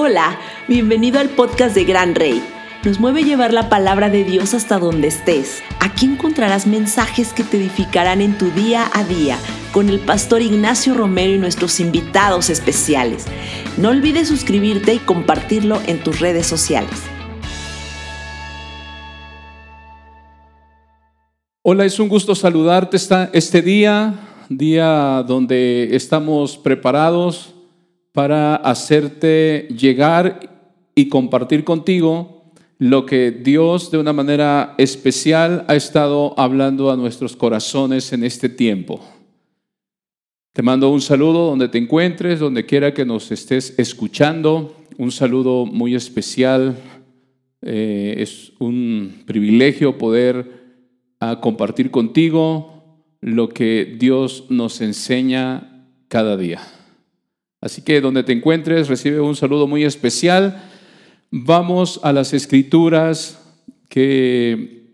Hola, 0.00 0.38
bienvenido 0.68 1.18
al 1.18 1.28
podcast 1.28 1.74
de 1.74 1.82
Gran 1.82 2.14
Rey. 2.14 2.40
Nos 2.84 3.00
mueve 3.00 3.24
llevar 3.24 3.52
la 3.52 3.68
palabra 3.68 4.08
de 4.08 4.22
Dios 4.22 4.54
hasta 4.54 4.78
donde 4.78 5.08
estés. 5.08 5.60
Aquí 5.80 6.06
encontrarás 6.06 6.68
mensajes 6.68 7.32
que 7.32 7.42
te 7.42 7.56
edificarán 7.56 8.20
en 8.20 8.38
tu 8.38 8.48
día 8.52 8.88
a 8.92 9.02
día 9.02 9.36
con 9.72 9.88
el 9.88 9.98
pastor 9.98 10.40
Ignacio 10.40 10.94
Romero 10.94 11.32
y 11.32 11.38
nuestros 11.38 11.80
invitados 11.80 12.48
especiales. 12.48 13.24
No 13.76 13.88
olvides 13.88 14.28
suscribirte 14.28 14.94
y 14.94 14.98
compartirlo 14.98 15.80
en 15.88 15.98
tus 15.98 16.20
redes 16.20 16.46
sociales. 16.46 17.02
Hola, 21.62 21.84
es 21.84 21.98
un 21.98 22.08
gusto 22.08 22.36
saludarte 22.36 22.98
este 23.32 23.62
día, 23.62 24.14
día 24.48 25.24
donde 25.26 25.96
estamos 25.96 26.56
preparados 26.56 27.56
para 28.18 28.56
hacerte 28.56 29.68
llegar 29.78 30.40
y 30.96 31.08
compartir 31.08 31.62
contigo 31.62 32.50
lo 32.78 33.06
que 33.06 33.30
Dios 33.30 33.92
de 33.92 33.98
una 33.98 34.12
manera 34.12 34.74
especial 34.76 35.64
ha 35.68 35.76
estado 35.76 36.34
hablando 36.36 36.90
a 36.90 36.96
nuestros 36.96 37.36
corazones 37.36 38.12
en 38.12 38.24
este 38.24 38.48
tiempo. 38.48 39.00
Te 40.52 40.64
mando 40.64 40.90
un 40.90 41.00
saludo 41.00 41.46
donde 41.46 41.68
te 41.68 41.78
encuentres, 41.78 42.40
donde 42.40 42.66
quiera 42.66 42.92
que 42.92 43.04
nos 43.04 43.30
estés 43.30 43.78
escuchando. 43.78 44.74
Un 44.96 45.12
saludo 45.12 45.64
muy 45.64 45.94
especial. 45.94 46.76
Eh, 47.62 48.16
es 48.18 48.52
un 48.58 49.22
privilegio 49.26 49.96
poder 49.96 50.80
ah, 51.20 51.38
compartir 51.40 51.92
contigo 51.92 53.04
lo 53.20 53.48
que 53.48 53.96
Dios 53.96 54.46
nos 54.48 54.80
enseña 54.80 55.86
cada 56.08 56.36
día. 56.36 56.77
Así 57.60 57.82
que 57.82 58.00
donde 58.00 58.22
te 58.22 58.32
encuentres, 58.32 58.88
recibe 58.88 59.20
un 59.20 59.34
saludo 59.34 59.66
muy 59.66 59.84
especial. 59.84 60.62
Vamos 61.30 62.00
a 62.02 62.12
las 62.12 62.32
escrituras 62.32 63.38
que 63.88 64.86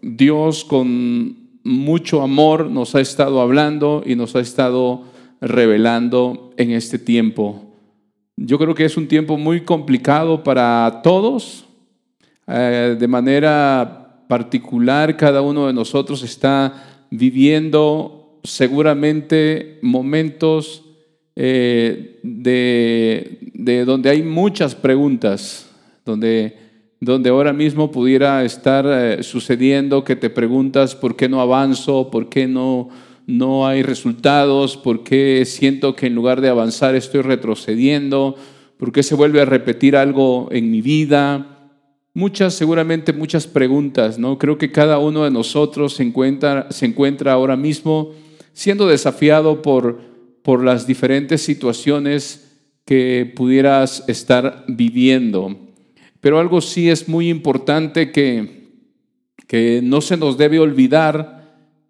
Dios 0.00 0.64
con 0.64 1.36
mucho 1.64 2.22
amor 2.22 2.70
nos 2.70 2.94
ha 2.94 3.00
estado 3.00 3.40
hablando 3.40 4.02
y 4.06 4.14
nos 4.14 4.36
ha 4.36 4.40
estado 4.40 5.04
revelando 5.40 6.52
en 6.56 6.70
este 6.70 6.98
tiempo. 6.98 7.64
Yo 8.36 8.58
creo 8.58 8.74
que 8.74 8.84
es 8.84 8.96
un 8.96 9.08
tiempo 9.08 9.36
muy 9.36 9.62
complicado 9.62 10.42
para 10.42 11.00
todos. 11.02 11.66
Eh, 12.46 12.96
de 12.98 13.08
manera 13.08 14.24
particular, 14.28 15.16
cada 15.16 15.42
uno 15.42 15.66
de 15.66 15.72
nosotros 15.72 16.22
está 16.22 17.06
viviendo 17.10 18.38
seguramente 18.44 19.78
momentos 19.82 20.84
eh, 21.42 22.20
de, 22.22 23.84
donde 23.86 24.10
hay 24.10 24.22
muchas 24.22 24.74
preguntas, 24.74 25.70
donde, 26.04 26.54
donde 27.00 27.30
ahora 27.30 27.54
mismo 27.54 27.90
pudiera 27.90 28.44
estar 28.44 28.84
eh, 28.86 29.22
sucediendo 29.22 30.04
que 30.04 30.16
te 30.16 30.28
preguntas 30.28 30.94
por 30.94 31.16
qué 31.16 31.30
no 31.30 31.40
avanzo, 31.40 32.10
por 32.10 32.28
qué 32.28 32.46
no, 32.46 32.90
no 33.26 33.66
hay 33.66 33.82
resultados, 33.82 34.76
por 34.76 35.02
qué 35.02 35.44
siento 35.46 35.96
que 35.96 36.08
en 36.08 36.14
lugar 36.14 36.42
de 36.42 36.50
avanzar 36.50 36.94
estoy 36.94 37.22
retrocediendo, 37.22 38.36
por 38.76 38.92
qué 38.92 39.02
se 39.02 39.14
vuelve 39.14 39.40
a 39.40 39.46
repetir 39.46 39.96
algo 39.96 40.48
en 40.52 40.70
mi 40.70 40.82
vida. 40.82 41.70
Muchas, 42.12 42.52
seguramente 42.52 43.14
muchas 43.14 43.46
preguntas, 43.46 44.18
¿no? 44.18 44.36
Creo 44.36 44.58
que 44.58 44.72
cada 44.72 44.98
uno 44.98 45.24
de 45.24 45.30
nosotros 45.30 45.94
se 45.94 46.02
encuentra, 46.02 46.66
se 46.70 46.84
encuentra 46.84 47.32
ahora 47.32 47.56
mismo 47.56 48.10
siendo 48.52 48.86
desafiado 48.86 49.62
por, 49.62 50.09
por 50.42 50.64
las 50.64 50.86
diferentes 50.86 51.42
situaciones 51.42 52.50
que 52.84 53.32
pudieras 53.36 54.04
estar 54.08 54.64
viviendo. 54.68 55.56
Pero 56.20 56.38
algo 56.38 56.60
sí 56.60 56.90
es 56.90 57.08
muy 57.08 57.28
importante 57.28 58.10
que, 58.10 58.68
que 59.46 59.80
no 59.82 60.00
se 60.00 60.16
nos 60.16 60.36
debe 60.36 60.58
olvidar 60.58 61.40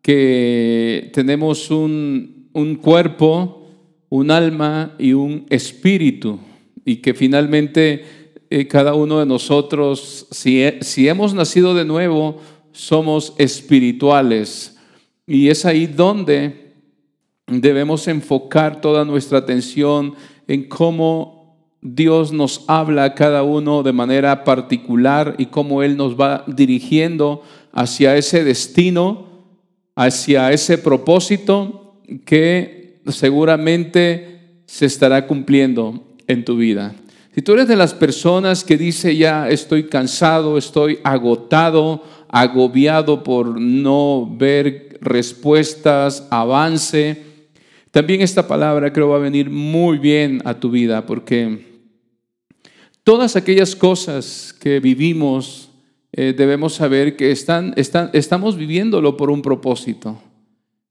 que 0.02 1.10
tenemos 1.12 1.70
un, 1.70 2.48
un 2.52 2.76
cuerpo, 2.76 3.68
un 4.08 4.30
alma 4.30 4.94
y 4.98 5.12
un 5.12 5.46
espíritu 5.50 6.38
y 6.84 6.96
que 6.96 7.14
finalmente 7.14 8.04
eh, 8.50 8.66
cada 8.66 8.94
uno 8.94 9.20
de 9.20 9.26
nosotros, 9.26 10.26
si, 10.30 10.64
si 10.80 11.08
hemos 11.08 11.34
nacido 11.34 11.74
de 11.74 11.84
nuevo, 11.84 12.40
somos 12.72 13.34
espirituales. 13.38 14.76
Y 15.26 15.48
es 15.48 15.64
ahí 15.64 15.86
donde 15.86 16.69
debemos 17.50 18.06
enfocar 18.08 18.80
toda 18.80 19.04
nuestra 19.04 19.38
atención 19.38 20.14
en 20.46 20.68
cómo 20.68 21.56
Dios 21.82 22.32
nos 22.32 22.64
habla 22.68 23.04
a 23.04 23.14
cada 23.14 23.42
uno 23.42 23.82
de 23.82 23.92
manera 23.92 24.44
particular 24.44 25.34
y 25.38 25.46
cómo 25.46 25.82
Él 25.82 25.96
nos 25.96 26.18
va 26.18 26.44
dirigiendo 26.46 27.42
hacia 27.72 28.16
ese 28.16 28.44
destino, 28.44 29.26
hacia 29.96 30.52
ese 30.52 30.78
propósito 30.78 31.96
que 32.24 33.00
seguramente 33.08 34.60
se 34.66 34.86
estará 34.86 35.26
cumpliendo 35.26 36.04
en 36.26 36.44
tu 36.44 36.56
vida. 36.56 36.94
Si 37.34 37.42
tú 37.42 37.52
eres 37.52 37.68
de 37.68 37.76
las 37.76 37.94
personas 37.94 38.64
que 38.64 38.76
dice 38.76 39.16
ya 39.16 39.48
estoy 39.48 39.84
cansado, 39.84 40.58
estoy 40.58 40.98
agotado, 41.04 42.04
agobiado 42.28 43.22
por 43.22 43.60
no 43.60 44.28
ver 44.36 44.98
respuestas, 45.00 46.26
avance, 46.30 47.29
también 47.90 48.20
esta 48.20 48.46
palabra 48.46 48.92
creo 48.92 49.08
va 49.08 49.16
a 49.16 49.20
venir 49.20 49.50
muy 49.50 49.98
bien 49.98 50.40
a 50.44 50.54
tu 50.54 50.70
vida 50.70 51.06
porque 51.06 51.66
todas 53.02 53.34
aquellas 53.34 53.74
cosas 53.74 54.54
que 54.60 54.78
vivimos 54.78 55.70
eh, 56.12 56.32
debemos 56.36 56.74
saber 56.74 57.16
que 57.16 57.30
están, 57.32 57.74
estamos 57.76 58.56
viviéndolo 58.56 59.16
por 59.16 59.30
un 59.30 59.42
propósito 59.42 60.20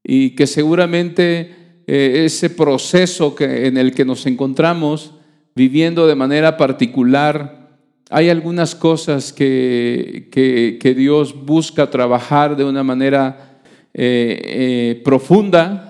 y 0.04 0.30
que 0.30 0.46
seguramente 0.46 1.54
eh, 1.86 2.22
ese 2.24 2.50
proceso 2.50 3.34
en 3.38 3.76
el 3.76 3.92
que 3.94 4.04
nos 4.04 4.26
encontramos 4.26 5.12
viviendo 5.54 6.06
de 6.06 6.14
manera 6.14 6.56
particular, 6.56 7.78
hay 8.10 8.28
algunas 8.28 8.74
cosas 8.74 9.32
que, 9.32 10.28
que, 10.30 10.94
Dios 10.94 11.34
busca 11.44 11.90
trabajar 11.90 12.56
de 12.56 12.64
una 12.64 12.82
manera 12.82 13.60
eh, 13.92 15.00
profunda 15.04 15.89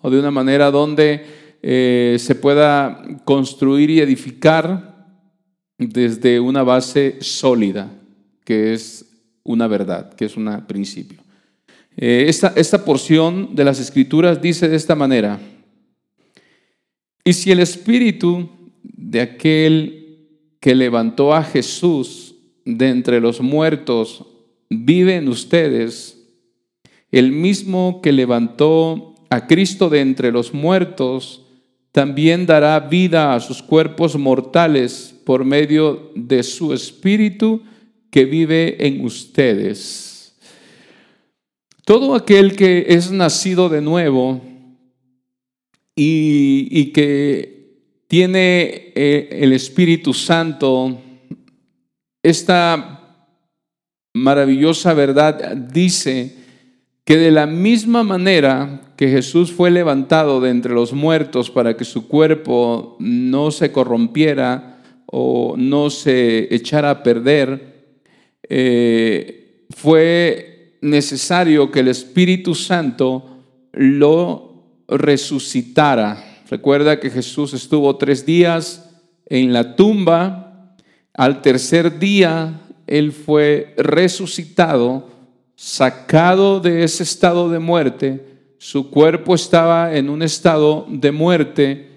o 0.00 0.10
de 0.10 0.18
una 0.18 0.30
manera 0.30 0.70
donde 0.70 1.24
eh, 1.62 2.16
se 2.18 2.34
pueda 2.34 3.02
construir 3.24 3.90
y 3.90 4.00
edificar 4.00 5.06
desde 5.78 6.40
una 6.40 6.62
base 6.62 7.18
sólida, 7.20 7.90
que 8.44 8.74
es 8.74 9.04
una 9.44 9.66
verdad, 9.66 10.12
que 10.14 10.26
es 10.26 10.36
un 10.36 10.64
principio. 10.66 11.20
Eh, 11.96 12.26
esta, 12.28 12.52
esta 12.54 12.84
porción 12.84 13.54
de 13.54 13.64
las 13.64 13.80
escrituras 13.80 14.40
dice 14.40 14.68
de 14.68 14.76
esta 14.76 14.94
manera, 14.94 15.40
y 17.24 17.32
si 17.32 17.50
el 17.50 17.60
espíritu 17.60 18.48
de 18.82 19.20
aquel 19.20 19.98
que 20.60 20.74
levantó 20.74 21.34
a 21.34 21.42
Jesús 21.42 22.34
de 22.64 22.88
entre 22.88 23.20
los 23.20 23.40
muertos 23.40 24.24
vive 24.70 25.16
en 25.16 25.28
ustedes, 25.28 26.18
el 27.10 27.32
mismo 27.32 28.00
que 28.02 28.12
levantó 28.12 29.14
a 29.30 29.46
Cristo 29.46 29.88
de 29.88 30.00
entre 30.00 30.32
los 30.32 30.54
muertos, 30.54 31.42
también 31.92 32.46
dará 32.46 32.78
vida 32.80 33.34
a 33.34 33.40
sus 33.40 33.62
cuerpos 33.62 34.16
mortales 34.16 35.14
por 35.24 35.44
medio 35.44 36.12
de 36.14 36.42
su 36.42 36.72
Espíritu 36.72 37.62
que 38.10 38.24
vive 38.24 38.86
en 38.86 39.04
ustedes. 39.04 40.36
Todo 41.84 42.14
aquel 42.14 42.54
que 42.54 42.86
es 42.88 43.10
nacido 43.10 43.68
de 43.68 43.80
nuevo 43.80 44.40
y, 45.96 46.92
que 46.92 47.82
tiene 48.06 48.92
eh, 48.94 49.28
el 49.32 49.52
Espíritu 49.52 50.14
Santo, 50.14 51.00
esta 52.22 52.98
maravillosa 54.14 54.94
verdad 54.94 55.56
dice 55.56 56.36
que 57.08 57.16
de 57.16 57.30
la 57.30 57.46
misma 57.46 58.02
manera 58.02 58.82
que 58.94 59.08
Jesús 59.08 59.50
fue 59.50 59.70
levantado 59.70 60.42
de 60.42 60.50
entre 60.50 60.74
los 60.74 60.92
muertos 60.92 61.50
para 61.50 61.74
que 61.74 61.86
su 61.86 62.06
cuerpo 62.06 62.98
no 63.00 63.50
se 63.50 63.72
corrompiera 63.72 64.82
o 65.06 65.54
no 65.56 65.88
se 65.88 66.54
echara 66.54 66.90
a 66.90 67.02
perder, 67.02 67.94
eh, 68.46 69.64
fue 69.70 70.76
necesario 70.82 71.70
que 71.70 71.80
el 71.80 71.88
Espíritu 71.88 72.54
Santo 72.54 73.38
lo 73.72 74.82
resucitara. 74.86 76.42
Recuerda 76.50 77.00
que 77.00 77.08
Jesús 77.08 77.54
estuvo 77.54 77.96
tres 77.96 78.26
días 78.26 78.90
en 79.24 79.54
la 79.54 79.76
tumba, 79.76 80.76
al 81.14 81.40
tercer 81.40 81.98
día 81.98 82.60
Él 82.86 83.12
fue 83.12 83.72
resucitado, 83.78 85.17
sacado 85.60 86.60
de 86.60 86.84
ese 86.84 87.02
estado 87.02 87.50
de 87.50 87.58
muerte, 87.58 88.24
su 88.58 88.90
cuerpo 88.90 89.34
estaba 89.34 89.92
en 89.92 90.08
un 90.08 90.22
estado 90.22 90.86
de 90.88 91.10
muerte 91.10 91.88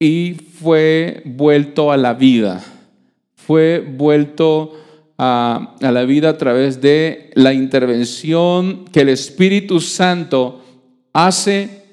y 0.00 0.34
fue 0.34 1.22
vuelto 1.24 1.92
a 1.92 1.96
la 1.96 2.14
vida. 2.14 2.60
Fue 3.36 3.78
vuelto 3.78 4.72
a, 5.16 5.76
la 5.80 6.04
vida 6.06 6.30
a 6.30 6.38
través 6.38 6.80
de 6.80 7.30
la 7.34 7.52
intervención 7.52 8.84
que 8.86 9.02
el 9.02 9.10
Espíritu 9.10 9.78
Santo 9.78 10.60
hace 11.12 11.84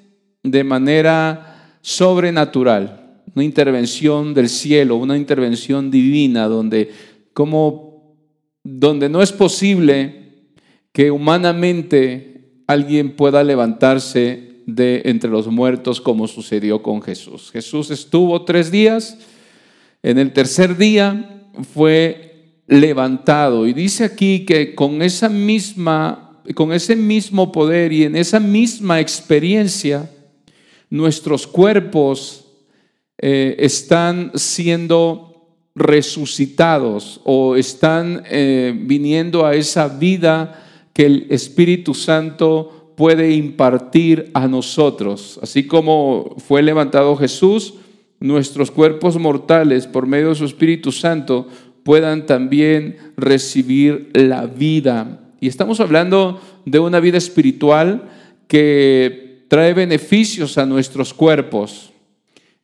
de 0.42 0.64
manera 0.64 1.78
sobrenatural. 1.82 3.22
Una 3.36 3.44
intervención 3.44 4.34
del 4.34 4.50
cielo, 4.50 4.96
una 4.96 5.16
intervención 5.16 5.92
divina, 5.92 6.48
donde, 6.48 6.92
como, 7.32 8.18
donde 8.64 9.08
no 9.08 9.22
es 9.22 9.32
posible 9.32 10.25
que 10.96 11.12
humanamente 11.12 12.62
alguien 12.68 13.18
pueda 13.18 13.44
levantarse 13.44 14.62
de 14.66 15.02
entre 15.04 15.30
los 15.30 15.48
muertos 15.48 16.00
como 16.00 16.26
sucedió 16.26 16.82
con 16.82 17.02
Jesús. 17.02 17.52
Jesús 17.52 17.92
estuvo 17.92 18.46
tres 18.46 18.72
días, 18.72 19.18
en 20.04 20.18
el 20.18 20.32
tercer 20.32 20.78
día 20.78 21.50
fue 21.74 22.62
levantado 22.68 23.68
y 23.68 23.74
dice 23.74 24.06
aquí 24.06 24.46
que 24.46 24.74
con 24.74 25.02
esa 25.02 25.28
misma, 25.28 26.42
con 26.56 26.72
ese 26.72 26.96
mismo 26.96 27.52
poder 27.52 27.92
y 27.92 28.06
en 28.06 28.16
esa 28.16 28.40
misma 28.40 29.02
experiencia, 29.02 30.10
nuestros 30.90 31.46
cuerpos 31.46 32.46
eh, 33.18 33.58
están 33.60 34.32
siendo 34.36 35.58
resucitados 35.76 37.20
o 37.26 37.58
están 37.58 38.24
eh, 38.30 38.74
viniendo 38.74 39.46
a 39.46 39.56
esa 39.56 39.90
vida 39.90 40.62
que 40.96 41.06
el 41.06 41.28
Espíritu 41.30 41.94
Santo 41.94 42.94
puede 42.96 43.32
impartir 43.32 44.32
a 44.34 44.48
nosotros. 44.48 45.38
Así 45.44 45.68
como 45.68 46.38
fue 46.38 46.64
levantado 46.64 47.18
Jesús, 47.18 47.74
nuestros 48.22 48.72
cuerpos 48.72 49.20
mortales, 49.20 49.88
por 49.88 50.08
medio 50.08 50.30
de 50.30 50.36
su 50.36 50.46
Espíritu 50.46 50.94
Santo, 50.94 51.50
puedan 51.84 52.26
también 52.26 52.96
recibir 53.18 54.10
la 54.14 54.46
vida. 54.46 55.20
Y 55.42 55.50
estamos 55.50 55.82
hablando 55.82 56.40
de 56.64 56.80
una 56.80 57.02
vida 57.02 57.18
espiritual 57.18 58.10
que 58.48 59.44
trae 59.50 59.74
beneficios 59.74 60.58
a 60.58 60.66
nuestros 60.66 61.14
cuerpos. 61.14 61.92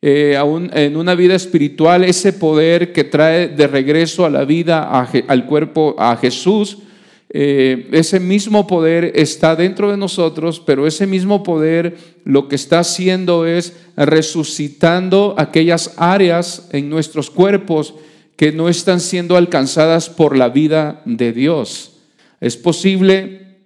Eh, 0.00 0.38
en 0.72 0.96
una 0.96 1.14
vida 1.14 1.34
espiritual, 1.34 2.02
ese 2.02 2.32
poder 2.32 2.94
que 2.94 3.04
trae 3.04 3.48
de 3.48 3.66
regreso 3.66 4.24
a 4.24 4.30
la 4.30 4.46
vida, 4.46 4.88
al 5.28 5.44
cuerpo, 5.44 5.94
a 5.98 6.16
Jesús, 6.16 6.78
eh, 7.34 7.88
ese 7.92 8.20
mismo 8.20 8.66
poder 8.66 9.12
está 9.14 9.56
dentro 9.56 9.90
de 9.90 9.96
nosotros, 9.96 10.60
pero 10.60 10.86
ese 10.86 11.06
mismo 11.06 11.42
poder 11.42 11.96
lo 12.24 12.46
que 12.46 12.56
está 12.56 12.80
haciendo 12.80 13.46
es 13.46 13.72
resucitando 13.96 15.34
aquellas 15.38 15.94
áreas 15.96 16.68
en 16.72 16.90
nuestros 16.90 17.30
cuerpos 17.30 17.94
que 18.36 18.52
no 18.52 18.68
están 18.68 19.00
siendo 19.00 19.38
alcanzadas 19.38 20.10
por 20.10 20.36
la 20.36 20.50
vida 20.50 21.00
de 21.06 21.32
Dios. 21.32 21.92
Es 22.38 22.58
posible, 22.58 23.56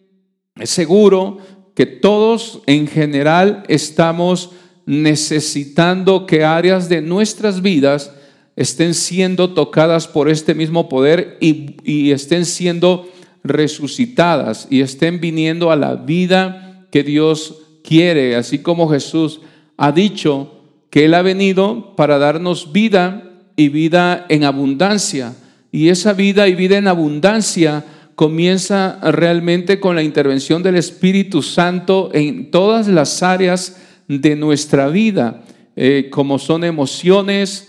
es 0.60 0.70
seguro 0.70 1.38
que 1.74 1.86
todos 1.86 2.60
en 2.66 2.86
general 2.86 3.64
estamos 3.66 4.52
necesitando 4.86 6.24
que 6.24 6.44
áreas 6.44 6.88
de 6.88 7.02
nuestras 7.02 7.62
vidas 7.62 8.12
estén 8.54 8.94
siendo 8.94 9.54
tocadas 9.54 10.06
por 10.06 10.30
este 10.30 10.54
mismo 10.54 10.88
poder 10.88 11.36
y, 11.40 11.76
y 11.82 12.12
estén 12.12 12.44
siendo 12.46 13.08
resucitadas 13.46 14.68
y 14.70 14.80
estén 14.80 15.20
viniendo 15.20 15.70
a 15.70 15.76
la 15.76 15.94
vida 15.94 16.86
que 16.90 17.02
Dios 17.02 17.62
quiere, 17.82 18.36
así 18.36 18.58
como 18.58 18.88
Jesús 18.88 19.40
ha 19.76 19.92
dicho 19.92 20.52
que 20.90 21.04
Él 21.04 21.14
ha 21.14 21.22
venido 21.22 21.94
para 21.96 22.18
darnos 22.18 22.72
vida 22.72 23.26
y 23.56 23.68
vida 23.68 24.26
en 24.28 24.44
abundancia. 24.44 25.34
Y 25.72 25.88
esa 25.88 26.12
vida 26.12 26.48
y 26.48 26.54
vida 26.54 26.78
en 26.78 26.88
abundancia 26.88 27.84
comienza 28.14 28.98
realmente 29.02 29.78
con 29.78 29.94
la 29.94 30.02
intervención 30.02 30.62
del 30.62 30.76
Espíritu 30.76 31.42
Santo 31.42 32.10
en 32.14 32.50
todas 32.50 32.88
las 32.88 33.22
áreas 33.22 33.76
de 34.08 34.36
nuestra 34.36 34.88
vida, 34.88 35.44
eh, 35.74 36.08
como 36.10 36.38
son 36.38 36.64
emociones, 36.64 37.68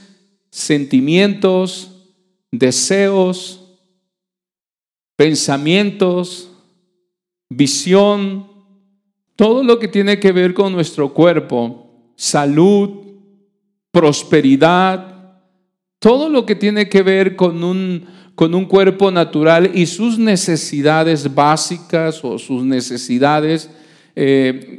sentimientos, 0.49 1.91
deseos, 2.51 3.66
pensamientos, 5.17 6.49
visión, 7.49 8.47
todo 9.35 9.63
lo 9.63 9.79
que 9.79 9.89
tiene 9.89 10.19
que 10.19 10.31
ver 10.31 10.53
con 10.53 10.71
nuestro 10.71 11.13
cuerpo, 11.13 12.11
salud, 12.15 12.89
prosperidad, 13.91 15.41
todo 15.99 16.29
lo 16.29 16.45
que 16.45 16.55
tiene 16.55 16.87
que 16.87 17.01
ver 17.01 17.35
con 17.35 17.63
un, 17.63 18.05
con 18.35 18.53
un 18.53 18.65
cuerpo 18.65 19.09
natural 19.11 19.71
y 19.73 19.87
sus 19.87 20.19
necesidades 20.19 21.33
básicas 21.33 22.23
o 22.23 22.37
sus 22.37 22.63
necesidades, 22.63 23.69
eh, 24.15 24.77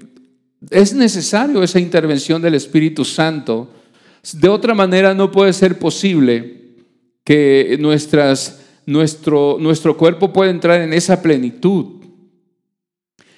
es 0.71 0.95
necesario 0.95 1.63
esa 1.63 1.81
intervención 1.81 2.41
del 2.41 2.55
Espíritu 2.55 3.05
Santo. 3.05 3.73
De 4.35 4.49
otra 4.49 4.75
manera 4.75 5.15
no 5.15 5.33
puede 5.33 5.53
ser 5.53 5.79
posible 5.79 6.77
que 7.25 7.77
nuestras 7.81 8.68
nuestro, 8.89 9.59
nuestro 9.61 9.99
cuerpo 9.99 10.33
puede 10.33 10.51
entrar 10.51 10.81
en 10.81 10.95
esa 10.95 11.21
plenitud. 11.21 11.85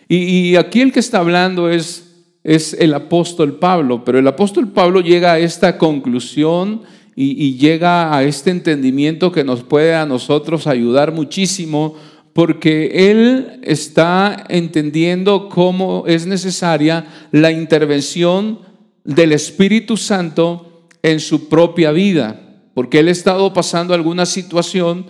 Y, 0.09 0.55
aquí 0.55 0.81
el 0.81 0.93
que 0.93 1.01
está 1.01 1.19
hablando 1.19 1.69
es, 1.69 2.25
es 2.45 2.73
el 2.75 2.95
apóstol 2.95 3.59
Pablo, 3.59 4.05
pero 4.05 4.21
el 4.21 4.27
apóstol 4.29 4.69
Pablo 4.69 5.01
llega 5.01 5.33
a 5.33 5.39
esta 5.41 5.77
conclusión 5.77 6.83
y, 7.17 7.47
y 7.47 7.59
llega 7.59 8.17
a 8.17 8.23
este 8.23 8.51
entendimiento 8.51 9.33
que 9.33 9.43
nos 9.43 9.65
puede 9.65 9.95
a 9.97 10.07
nosotros 10.07 10.69
ayudar 10.69 11.13
muchísimo 11.13 11.97
porque 12.33 13.11
él 13.11 13.61
está 13.63 14.45
entendiendo 14.49 15.49
cómo 15.49 16.05
es 16.07 16.27
necesaria 16.27 17.07
la 17.33 17.51
intervención 17.51 18.61
del 19.03 19.33
Espíritu 19.33 19.97
Santo 19.97 20.87
en 21.03 21.19
su 21.19 21.49
propia 21.49 21.91
vida, 21.91 22.41
porque 22.73 23.01
él 23.01 23.09
ha 23.09 23.13
estado 23.13 23.53
pasando 23.53 23.95
alguna 23.95 24.27
situación 24.27 25.07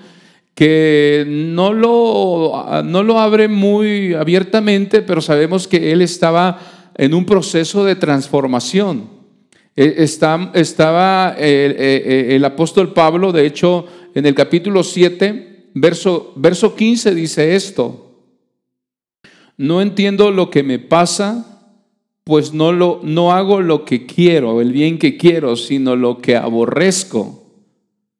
que 0.60 1.24
no 1.26 1.72
lo, 1.72 2.82
no 2.84 3.02
lo 3.02 3.18
abre 3.18 3.48
muy 3.48 4.12
abiertamente, 4.12 5.00
pero 5.00 5.22
sabemos 5.22 5.66
que 5.66 5.90
él 5.90 6.02
estaba 6.02 6.58
en 6.98 7.14
un 7.14 7.24
proceso 7.24 7.82
de 7.82 7.96
transformación. 7.96 9.08
E, 9.74 9.94
está, 10.02 10.50
estaba 10.52 11.34
el, 11.38 11.72
e, 11.78 12.02
e, 12.04 12.36
el, 12.36 12.44
apóstol 12.44 12.92
Pablo, 12.92 13.32
de 13.32 13.46
hecho, 13.46 13.86
en 14.14 14.26
el 14.26 14.34
capítulo 14.34 14.84
7, 14.84 15.70
verso, 15.72 16.34
verso 16.36 16.76
15 16.76 17.14
dice 17.14 17.54
esto. 17.54 18.20
No 19.56 19.80
entiendo 19.80 20.30
lo 20.30 20.50
que 20.50 20.62
me 20.62 20.78
pasa, 20.78 21.72
pues 22.22 22.52
no, 22.52 22.72
lo, 22.72 23.00
no 23.02 23.32
hago 23.32 23.62
lo 23.62 23.86
que 23.86 24.04
quiero, 24.04 24.60
el 24.60 24.72
bien 24.72 24.98
que 24.98 25.16
quiero, 25.16 25.56
sino 25.56 25.96
lo 25.96 26.18
que 26.18 26.36
aborrezco. 26.36 27.46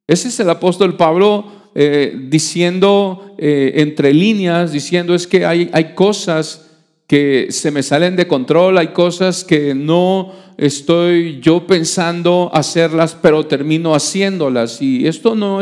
Ese 0.06 0.28
es 0.28 0.40
el 0.40 0.48
apóstol 0.48 0.96
Pablo 0.96 1.59
eh, 1.74 2.26
diciendo 2.28 3.34
eh, 3.38 3.74
entre 3.76 4.12
líneas, 4.12 4.72
diciendo 4.72 5.14
es 5.14 5.26
que 5.26 5.46
hay, 5.46 5.70
hay 5.72 5.94
cosas 5.94 6.66
que 7.06 7.48
se 7.50 7.70
me 7.70 7.82
salen 7.82 8.16
de 8.16 8.26
control, 8.26 8.78
hay 8.78 8.88
cosas 8.88 9.44
que 9.44 9.74
no 9.74 10.32
estoy 10.56 11.40
yo 11.40 11.66
pensando 11.66 12.50
hacerlas, 12.52 13.16
pero 13.20 13.46
termino 13.46 13.94
haciéndolas. 13.94 14.82
Y 14.82 15.06
esto 15.06 15.34
no, 15.34 15.60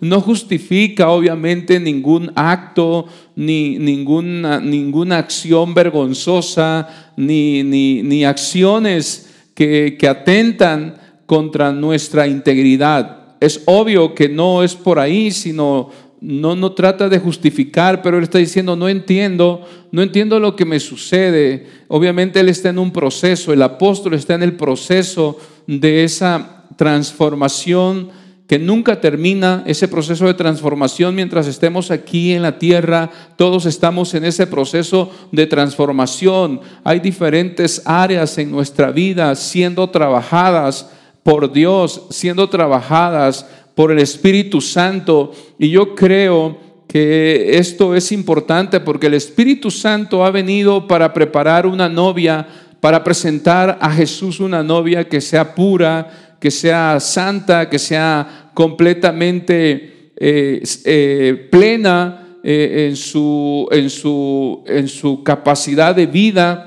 no 0.00 0.20
justifica 0.20 1.10
obviamente 1.10 1.78
ningún 1.78 2.32
acto, 2.34 3.06
ni 3.36 3.78
ninguna, 3.78 4.58
ninguna 4.58 5.18
acción 5.18 5.74
vergonzosa, 5.74 7.12
ni, 7.16 7.62
ni, 7.62 8.02
ni 8.02 8.24
acciones 8.24 9.30
que, 9.54 9.96
que 9.98 10.08
atentan 10.08 10.96
contra 11.26 11.72
nuestra 11.72 12.26
integridad 12.26 13.17
es 13.40 13.62
obvio 13.66 14.14
que 14.14 14.28
no 14.28 14.62
es 14.62 14.74
por 14.74 14.98
ahí, 14.98 15.30
sino 15.30 15.90
no, 16.20 16.56
no 16.56 16.72
trata 16.72 17.08
de 17.08 17.18
justificar, 17.18 18.02
pero 18.02 18.16
él 18.16 18.24
está 18.24 18.38
diciendo, 18.38 18.74
no 18.74 18.88
entiendo, 18.88 19.62
no 19.92 20.02
entiendo 20.02 20.40
lo 20.40 20.56
que 20.56 20.64
me 20.64 20.80
sucede. 20.80 21.66
Obviamente 21.88 22.40
él 22.40 22.48
está 22.48 22.70
en 22.70 22.78
un 22.78 22.92
proceso, 22.92 23.52
el 23.52 23.62
apóstol 23.62 24.14
está 24.14 24.34
en 24.34 24.42
el 24.42 24.54
proceso 24.54 25.38
de 25.66 26.04
esa 26.04 26.64
transformación 26.76 28.10
que 28.48 28.58
nunca 28.58 28.98
termina, 28.98 29.62
ese 29.66 29.88
proceso 29.88 30.26
de 30.26 30.32
transformación 30.32 31.14
mientras 31.14 31.46
estemos 31.46 31.90
aquí 31.90 32.32
en 32.32 32.40
la 32.40 32.58
tierra, 32.58 33.10
todos 33.36 33.66
estamos 33.66 34.14
en 34.14 34.24
ese 34.24 34.46
proceso 34.46 35.12
de 35.30 35.46
transformación. 35.46 36.62
Hay 36.82 37.00
diferentes 37.00 37.82
áreas 37.84 38.38
en 38.38 38.50
nuestra 38.50 38.90
vida 38.90 39.34
siendo 39.34 39.90
trabajadas 39.90 40.90
por 41.28 41.52
Dios, 41.52 42.06
siendo 42.08 42.48
trabajadas 42.48 43.46
por 43.74 43.92
el 43.92 43.98
Espíritu 43.98 44.62
Santo. 44.62 45.30
Y 45.58 45.68
yo 45.68 45.94
creo 45.94 46.56
que 46.88 47.58
esto 47.58 47.94
es 47.94 48.12
importante 48.12 48.80
porque 48.80 49.08
el 49.08 49.12
Espíritu 49.12 49.70
Santo 49.70 50.24
ha 50.24 50.30
venido 50.30 50.88
para 50.88 51.12
preparar 51.12 51.66
una 51.66 51.86
novia, 51.86 52.48
para 52.80 53.04
presentar 53.04 53.76
a 53.78 53.90
Jesús 53.90 54.40
una 54.40 54.62
novia 54.62 55.06
que 55.06 55.20
sea 55.20 55.54
pura, 55.54 56.36
que 56.40 56.50
sea 56.50 56.98
santa, 56.98 57.68
que 57.68 57.78
sea 57.78 58.50
completamente 58.54 60.12
eh, 60.16 60.62
eh, 60.86 61.48
plena 61.50 62.38
en, 62.42 62.96
su, 62.96 63.68
en, 63.70 63.90
su, 63.90 64.64
en 64.66 64.88
su 64.88 65.22
capacidad 65.22 65.94
de 65.94 66.06
vida. 66.06 66.64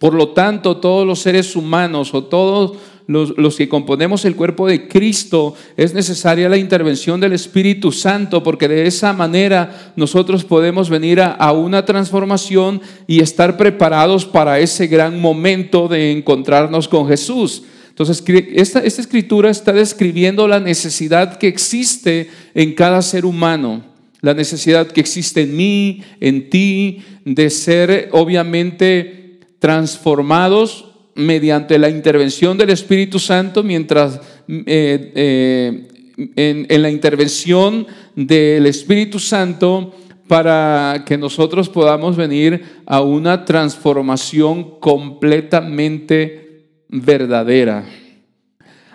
Por 0.00 0.14
lo 0.14 0.30
tanto, 0.30 0.78
todos 0.78 1.06
los 1.06 1.20
seres 1.20 1.54
humanos 1.54 2.12
o 2.14 2.24
todos 2.24 2.72
los, 3.10 3.56
que 3.56 3.68
componemos 3.68 4.24
el 4.24 4.36
cuerpo 4.36 4.68
de 4.68 4.86
Cristo, 4.86 5.54
es 5.76 5.94
necesaria 5.94 6.48
la 6.48 6.56
intervención 6.56 7.20
del 7.20 7.32
Espíritu 7.32 7.90
Santo, 7.90 8.40
porque 8.40 8.68
de 8.68 8.86
esa 8.86 9.12
manera 9.12 9.92
nosotros 9.96 10.44
podemos 10.44 10.88
venir 10.88 11.20
a, 11.20 11.52
una 11.52 11.84
transformación 11.84 12.80
y 13.08 13.20
estar 13.20 13.56
preparados 13.56 14.24
para 14.24 14.60
ese 14.60 14.86
gran 14.86 15.20
momento 15.20 15.88
de 15.88 16.12
encontrarnos 16.12 16.86
con 16.86 17.08
Jesús. 17.08 17.64
Entonces, 17.88 18.22
esta, 18.54 18.78
escritura 18.78 19.50
está 19.50 19.72
describiendo 19.72 20.46
la 20.46 20.60
necesidad 20.60 21.36
que 21.36 21.48
existe 21.48 22.30
en 22.54 22.74
cada 22.74 23.02
ser 23.02 23.26
humano, 23.26 23.82
la 24.20 24.34
necesidad 24.34 24.86
que 24.86 25.00
existe 25.00 25.42
en 25.42 25.56
mí, 25.56 26.04
en 26.20 26.48
ti, 26.48 27.02
de 27.24 27.50
ser 27.50 28.08
obviamente 28.12 29.40
transformados 29.58 30.89
mediante 31.20 31.78
la 31.78 31.88
intervención 31.88 32.56
del 32.58 32.70
Espíritu 32.70 33.18
Santo, 33.18 33.62
mientras 33.62 34.20
eh, 34.48 35.12
eh, 35.14 35.88
en, 36.36 36.82
la 36.82 36.90
intervención 36.90 37.86
del 38.14 38.66
Espíritu 38.66 39.18
Santo 39.18 39.94
para 40.26 41.04
que 41.06 41.18
nosotros 41.18 41.68
podamos 41.68 42.16
venir 42.16 42.82
a 42.86 43.00
una 43.00 43.44
transformación 43.44 44.78
completamente 44.80 46.66
verdadera. 46.88 47.84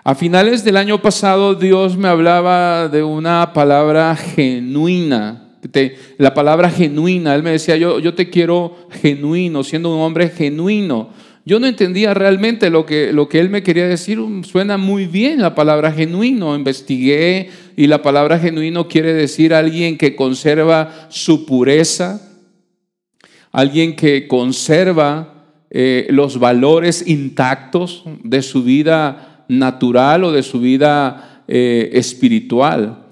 A 0.03 0.15
finales 0.15 0.63
del 0.63 0.77
año 0.77 1.01
pasado 1.01 1.55
Dios 1.55 1.98
me 1.98 2.08
hablaba 2.08 2.88
de 2.89 3.03
una 3.03 3.53
palabra 3.53 4.15
genuina. 4.15 5.58
la 6.17 6.34
palabra 6.34 6.70
genuina, 6.70 7.34
Él 7.34 7.44
me 7.44 7.51
decía, 7.51 7.75
yo, 7.75 8.00
yo 8.00 8.13
te 8.13 8.29
quiero 8.29 8.88
genuino, 9.01 9.63
siendo 9.63 9.94
un 9.96 10.01
hombre 10.01 10.29
genuino. 10.29 11.10
Yo 11.48 11.60
no 11.60 11.68
entendía 11.68 12.16
realmente 12.16 12.72
lo 12.72 12.88
que, 12.88 13.14
lo 13.14 13.30
que 13.30 13.40
él 13.40 13.52
me 13.52 13.62
quería 13.62 13.88
decir. 13.88 14.20
Suena 14.44 14.78
muy 14.78 15.06
bien 15.06 15.42
la 15.42 15.54
palabra 15.54 15.92
genuino. 15.92 16.56
Investigué 16.56 17.50
y 17.78 17.86
la 17.86 18.02
palabra 18.02 18.40
genuino 18.40 18.88
quiere 18.88 19.14
decir 19.14 19.54
alguien 19.54 20.00
que 20.00 20.16
conserva 20.16 21.08
su 21.10 21.46
pureza, 21.46 22.20
alguien 23.52 23.96
que 23.96 24.28
conserva 24.28 25.36
eh, 25.70 26.08
los 26.10 26.40
valores 26.40 27.08
intactos 27.08 28.04
de 28.24 28.42
su 28.42 28.64
vida 28.64 29.46
natural 29.48 30.24
o 30.24 30.32
de 30.32 30.42
su 30.42 30.60
vida 30.60 31.44
eh, 31.48 31.92
espiritual. 31.94 33.05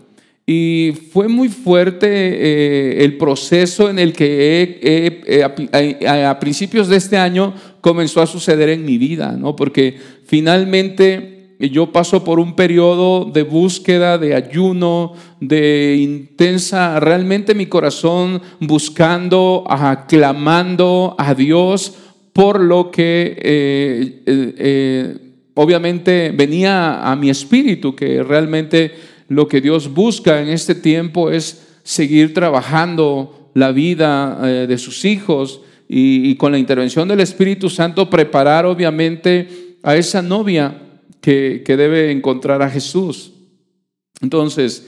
Y 0.45 0.91
fue 1.11 1.27
muy 1.29 1.47
fuerte 1.47 2.07
eh, 2.07 3.05
el 3.05 3.17
proceso 3.17 3.89
en 3.89 3.97
el 3.97 4.11
que 4.11 5.41
a, 5.43 6.39
principios 6.39 6.89
de 6.89 6.97
este 6.97 7.17
año 7.17 7.53
comenzó 7.79 8.21
a 8.21 8.27
suceder 8.27 8.69
en 8.69 8.83
mi 8.83 8.97
vida, 8.97 9.31
¿no? 9.31 9.55
Porque 9.55 9.95
finalmente 10.25 11.33
yo 11.59 11.91
paso 11.91 12.23
por 12.23 12.39
un 12.39 12.55
periodo 12.55 13.25
de 13.25 13.43
búsqueda, 13.43 14.17
de 14.17 14.35
ayuno, 14.35 15.13
de 15.39 15.97
intensa, 15.99 16.99
realmente 16.99 17.55
mi 17.55 17.67
corazón 17.67 18.41
buscando, 18.59 19.63
aclamando 19.69 21.15
a 21.17 21.33
Dios 21.33 21.93
por 22.33 22.59
lo 22.59 22.89
que 22.89 23.37
eh, 23.41 24.23
eh, 24.25 25.17
obviamente 25.53 26.33
venía 26.35 27.09
a 27.09 27.15
mi 27.15 27.29
espíritu, 27.29 27.95
que 27.95 28.23
realmente 28.23 28.91
lo 29.27 29.47
que 29.47 29.61
Dios 29.61 29.93
busca 29.93 30.41
en 30.41 30.49
este 30.49 30.75
tiempo 30.75 31.29
es 31.29 31.67
seguir 31.83 32.33
trabajando 32.33 33.49
la 33.53 33.71
vida 33.71 34.39
eh, 34.43 34.67
de 34.67 34.77
sus 34.77 35.05
hijos 35.05 35.61
y, 35.87 36.35
con 36.35 36.51
la 36.51 36.57
intervención 36.57 37.07
del 37.07 37.19
Espíritu 37.19 37.69
Santo 37.69 38.09
preparar 38.09 38.65
obviamente 38.65 39.77
a 39.83 39.95
esa 39.95 40.21
novia 40.21 40.81
que, 41.21 41.61
que 41.65 41.77
debe 41.77 42.11
encontrar 42.11 42.61
a 42.61 42.69
Jesús. 42.69 43.33
Entonces, 44.21 44.87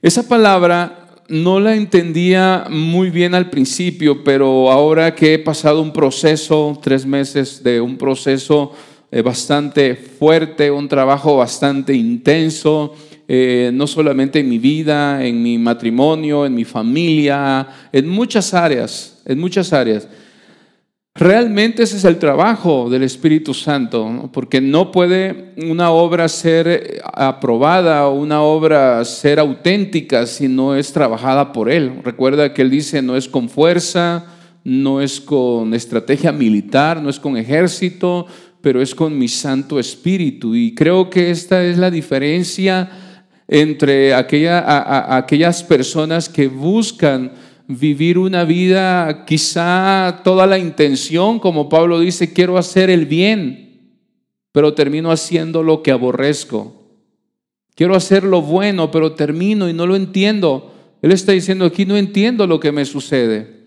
esa 0.00 0.26
palabra 0.28 1.08
no 1.28 1.60
la 1.60 1.74
entendía 1.74 2.66
muy 2.70 3.10
bien 3.10 3.34
al 3.34 3.50
principio, 3.50 4.24
pero 4.24 4.70
ahora 4.70 5.14
que 5.14 5.34
he 5.34 5.38
pasado 5.38 5.82
un 5.82 5.92
proceso, 5.92 6.78
tres 6.82 7.04
meses 7.04 7.62
de 7.62 7.80
un 7.80 7.98
proceso 7.98 8.72
eh, 9.10 9.22
bastante 9.22 9.94
fuerte, 9.94 10.70
un 10.70 10.88
trabajo 10.88 11.36
bastante 11.36 11.94
intenso, 11.94 12.94
eh, 13.30 13.70
no 13.74 13.86
solamente 13.86 14.40
en 14.40 14.48
mi 14.48 14.58
vida, 14.58 15.22
en 15.22 15.42
mi 15.42 15.58
matrimonio, 15.58 16.46
en 16.46 16.54
mi 16.54 16.64
familia, 16.64 17.68
en 17.92 18.08
muchas 18.08 18.54
áreas, 18.54 19.20
en 19.26 19.38
muchas 19.38 19.74
áreas. 19.74 20.08
Realmente 21.14 21.82
ese 21.82 21.98
es 21.98 22.04
el 22.04 22.18
trabajo 22.18 22.88
del 22.88 23.02
Espíritu 23.02 23.52
Santo, 23.52 24.30
porque 24.32 24.62
no 24.62 24.90
puede 24.90 25.52
una 25.56 25.90
obra 25.90 26.26
ser 26.28 27.02
aprobada 27.12 28.06
o 28.06 28.14
una 28.14 28.40
obra 28.40 29.04
ser 29.04 29.40
auténtica 29.40 30.26
si 30.26 30.48
no 30.48 30.74
es 30.74 30.90
trabajada 30.92 31.52
por 31.52 31.70
Él. 31.70 32.00
Recuerda 32.02 32.54
que 32.54 32.62
Él 32.62 32.70
dice, 32.70 33.02
no 33.02 33.14
es 33.14 33.28
con 33.28 33.50
fuerza, 33.50 34.24
no 34.64 35.02
es 35.02 35.20
con 35.20 35.74
estrategia 35.74 36.32
militar, 36.32 37.02
no 37.02 37.10
es 37.10 37.18
con 37.18 37.36
ejército, 37.36 38.26
pero 38.62 38.80
es 38.80 38.94
con 38.94 39.18
mi 39.18 39.28
Santo 39.28 39.78
Espíritu. 39.78 40.54
Y 40.54 40.74
creo 40.74 41.10
que 41.10 41.30
esta 41.30 41.62
es 41.62 41.76
la 41.76 41.90
diferencia 41.90 42.88
entre 43.48 44.14
aquella, 44.14 45.16
aquellas 45.16 45.64
personas 45.64 46.28
que 46.28 46.48
buscan 46.48 47.32
vivir 47.66 48.18
una 48.18 48.44
vida, 48.44 49.24
quizá 49.26 50.20
toda 50.22 50.46
la 50.46 50.58
intención, 50.58 51.38
como 51.38 51.68
Pablo 51.68 52.00
dice, 52.00 52.32
quiero 52.32 52.58
hacer 52.58 52.90
el 52.90 53.06
bien, 53.06 53.96
pero 54.52 54.74
termino 54.74 55.10
haciendo 55.10 55.62
lo 55.62 55.82
que 55.82 55.90
aborrezco. 55.90 56.74
Quiero 57.74 57.94
hacer 57.94 58.24
lo 58.24 58.42
bueno, 58.42 58.90
pero 58.90 59.12
termino 59.12 59.68
y 59.68 59.72
no 59.72 59.86
lo 59.86 59.96
entiendo. 59.96 60.74
Él 61.00 61.12
está 61.12 61.32
diciendo 61.32 61.64
aquí, 61.64 61.86
no 61.86 61.96
entiendo 61.96 62.46
lo 62.46 62.58
que 62.58 62.72
me 62.72 62.84
sucede. 62.84 63.58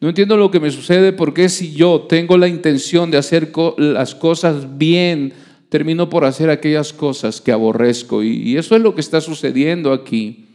No 0.00 0.08
entiendo 0.08 0.36
lo 0.36 0.50
que 0.50 0.60
me 0.60 0.70
sucede 0.70 1.12
porque 1.12 1.48
si 1.48 1.74
yo 1.74 2.06
tengo 2.08 2.38
la 2.38 2.48
intención 2.48 3.10
de 3.10 3.18
hacer 3.18 3.52
las 3.76 4.14
cosas 4.14 4.78
bien, 4.78 5.32
termino 5.68 6.08
por 6.08 6.24
hacer 6.24 6.50
aquellas 6.50 6.92
cosas 6.92 7.40
que 7.40 7.52
aborrezco. 7.52 8.22
Y, 8.22 8.56
eso 8.56 8.76
es 8.76 8.82
lo 8.82 8.94
que 8.94 9.00
está 9.00 9.20
sucediendo 9.20 9.92
aquí. 9.92 10.46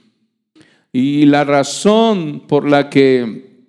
Y 0.92 1.26
la 1.26 1.44
razón 1.44 2.44
por 2.48 2.68
la 2.68 2.90
que 2.90 3.68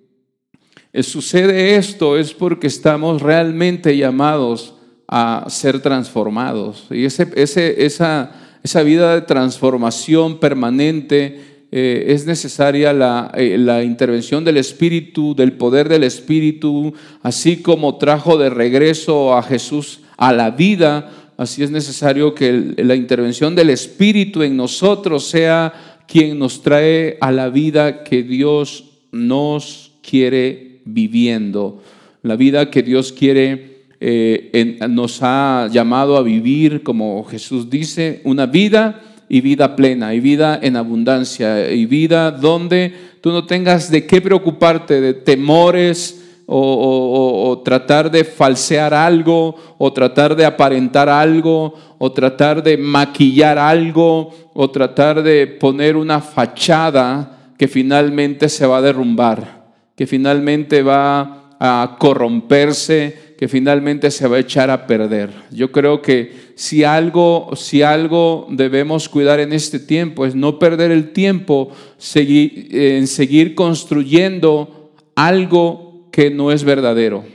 sucede 1.01 1.75
esto 1.75 2.17
es 2.17 2.33
porque 2.33 2.67
estamos 2.67 3.21
realmente 3.21 3.97
llamados 3.97 4.75
a 5.07 5.45
ser 5.49 5.81
transformados. 5.81 6.87
Y 6.91 7.05
ese, 7.05 7.31
esa, 7.35 8.31
esa 8.63 8.83
vida 8.83 9.15
de 9.15 9.21
transformación 9.21 10.39
permanente 10.39 11.67
eh, 11.71 12.05
es 12.13 12.25
necesaria 12.25 12.93
la, 12.93 13.31
eh, 13.35 13.57
la, 13.57 13.83
intervención 13.83 14.45
del 14.45 14.57
Espíritu, 14.57 15.35
del 15.35 15.53
poder 15.53 15.89
del 15.89 16.03
Espíritu, 16.03 16.93
así 17.21 17.61
como 17.61 17.97
trajo 17.97 18.37
de 18.37 18.49
regreso 18.49 19.35
a 19.35 19.43
Jesús 19.43 20.01
a 20.17 20.31
la 20.31 20.51
vida 20.51 21.11
así 21.37 21.63
es 21.63 21.71
necesario 21.71 22.33
que 22.33 22.73
la 22.77 22.95
intervención 22.95 23.55
del 23.55 23.69
Espíritu 23.69 24.43
en 24.43 24.55
nosotros 24.55 25.25
sea 25.25 25.73
quien 26.07 26.39
nos 26.39 26.61
trae 26.61 27.17
a 27.21 27.31
la 27.31 27.49
vida 27.49 28.03
que 28.03 28.23
Dios 28.23 28.85
nos 29.11 29.91
quiere 30.01 30.81
viviendo, 30.85 31.81
la 32.21 32.35
vida 32.35 32.69
que 32.69 32.83
Dios 32.83 33.11
quiere, 33.11 33.85
eh, 33.99 34.77
nos 34.89 35.19
ha 35.21 35.67
llamado 35.71 36.17
a 36.17 36.21
vivir, 36.21 36.83
como 36.83 37.23
Jesús 37.23 37.69
dice, 37.69 38.21
una 38.23 38.45
vida 38.45 39.01
y 39.27 39.41
vida 39.41 39.75
plena, 39.75 40.13
y 40.13 40.19
vida 40.19 40.59
en 40.61 40.75
abundancia, 40.75 41.71
y 41.71 41.85
vida 41.85 42.31
donde 42.31 42.93
tú 43.21 43.31
no 43.31 43.45
tengas 43.45 43.89
de 43.89 44.05
qué 44.05 44.21
preocuparte, 44.21 45.01
de 45.01 45.13
temores, 45.13 46.24
o, 46.47 47.61
tratar 47.63 48.11
de 48.11 48.23
falsear 48.23 48.93
algo, 48.93 49.55
o 49.77 49.91
tratar 49.91 50.35
de 50.35 50.45
aparentar 50.45 51.09
algo, 51.09 51.73
o 51.97 52.11
tratar 52.11 52.61
de 52.61 52.77
maquillar 52.77 53.57
algo, 53.57 54.31
o 54.53 54.69
tratar 54.69 55.23
de 55.23 55.47
poner 55.47 55.95
una 55.95 56.21
fachada 56.21 57.53
que 57.57 57.67
finalmente 57.67 58.49
se 58.49 58.65
va 58.65 58.77
a 58.77 58.81
derrumbar, 58.81 59.65
que 59.95 60.05
finalmente 60.05 60.83
va 60.83 61.55
a 61.59 61.95
corromperse, 61.97 63.35
que 63.37 63.47
finalmente 63.47 64.11
se 64.11 64.27
va 64.27 64.37
a 64.37 64.41
echar 64.41 64.69
a 64.69 64.87
perder. 64.87 65.29
Yo 65.51 65.71
creo 65.71 66.01
que 66.01 66.53
si 66.55 66.83
algo, 66.83 67.49
si 67.55 67.81
algo 67.81 68.47
debemos 68.49 69.09
cuidar 69.09 69.39
en 69.39 69.51
este 69.51 69.79
tiempo 69.79 70.25
es 70.25 70.35
no 70.35 70.59
perder 70.59 70.91
el 70.91 71.11
tiempo 71.11 71.69
en 72.15 73.07
seguir 73.07 73.55
construyendo 73.55 74.91
algo 75.15 75.84
que 76.15 76.31
no 76.31 76.49
es 76.49 76.63
verdadero. 76.63 77.25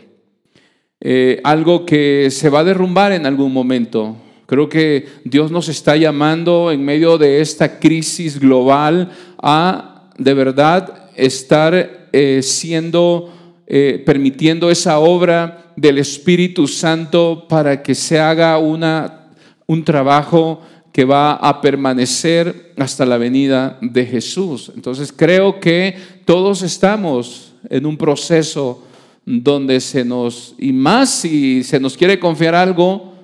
Eh, 1.02 1.38
algo 1.44 1.84
que 1.84 2.30
se 2.30 2.48
va 2.48 2.60
a 2.60 2.64
derrumbar 2.64 3.12
en 3.12 3.26
algún 3.26 3.52
momento. 3.52 4.16
Creo 4.46 4.70
que 4.70 5.06
Dios 5.22 5.50
nos 5.50 5.68
está 5.68 5.98
llamando 5.98 6.72
en 6.72 6.82
medio 6.82 7.18
de 7.18 7.42
esta 7.42 7.78
crisis 7.78 8.40
global 8.40 9.10
a 9.36 10.08
de 10.16 10.32
verdad 10.32 11.10
estar 11.14 12.08
eh, 12.10 12.40
siendo, 12.42 13.30
eh, 13.66 14.02
permitiendo 14.06 14.70
esa 14.70 14.98
obra 14.98 15.74
del 15.76 15.98
Espíritu 15.98 16.66
Santo 16.66 17.44
para 17.50 17.82
que 17.82 17.94
se 17.94 18.18
haga 18.18 18.56
una, 18.56 19.28
un 19.66 19.84
trabajo 19.84 20.62
que 20.90 21.04
va 21.04 21.34
a 21.34 21.60
permanecer 21.60 22.72
hasta 22.78 23.04
la 23.04 23.18
venida 23.18 23.76
de 23.82 24.06
Jesús. 24.06 24.72
Entonces 24.74 25.12
creo 25.14 25.60
que 25.60 25.96
todos 26.24 26.62
estamos 26.62 27.49
en 27.68 27.86
un 27.86 27.96
proceso 27.96 28.84
donde 29.24 29.80
se 29.80 30.04
nos, 30.04 30.54
y 30.58 30.72
más 30.72 31.10
si 31.10 31.62
se 31.62 31.78
nos 31.78 31.96
quiere 31.96 32.18
confiar 32.18 32.54
algo, 32.54 33.14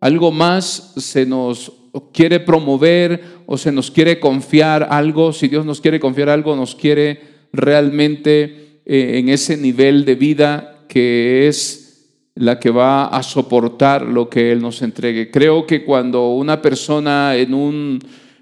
algo 0.00 0.30
más 0.30 0.92
se 0.96 1.26
nos 1.26 1.72
quiere 2.12 2.40
promover 2.40 3.22
o 3.46 3.56
se 3.56 3.72
nos 3.72 3.90
quiere 3.90 4.20
confiar 4.20 4.86
algo, 4.90 5.32
si 5.32 5.48
Dios 5.48 5.64
nos 5.64 5.80
quiere 5.80 5.98
confiar 5.98 6.28
algo, 6.28 6.54
nos 6.54 6.74
quiere 6.74 7.20
realmente 7.52 8.80
eh, 8.84 9.18
en 9.18 9.28
ese 9.28 9.56
nivel 9.56 10.04
de 10.04 10.14
vida 10.14 10.84
que 10.88 11.48
es 11.48 11.86
la 12.34 12.60
que 12.60 12.70
va 12.70 13.06
a 13.06 13.22
soportar 13.22 14.02
lo 14.02 14.28
que 14.28 14.52
Él 14.52 14.60
nos 14.60 14.82
entregue. 14.82 15.30
Creo 15.30 15.66
que 15.66 15.84
cuando 15.84 16.28
una 16.28 16.60
persona 16.60 17.34
en 17.34 17.54
un 17.54 17.98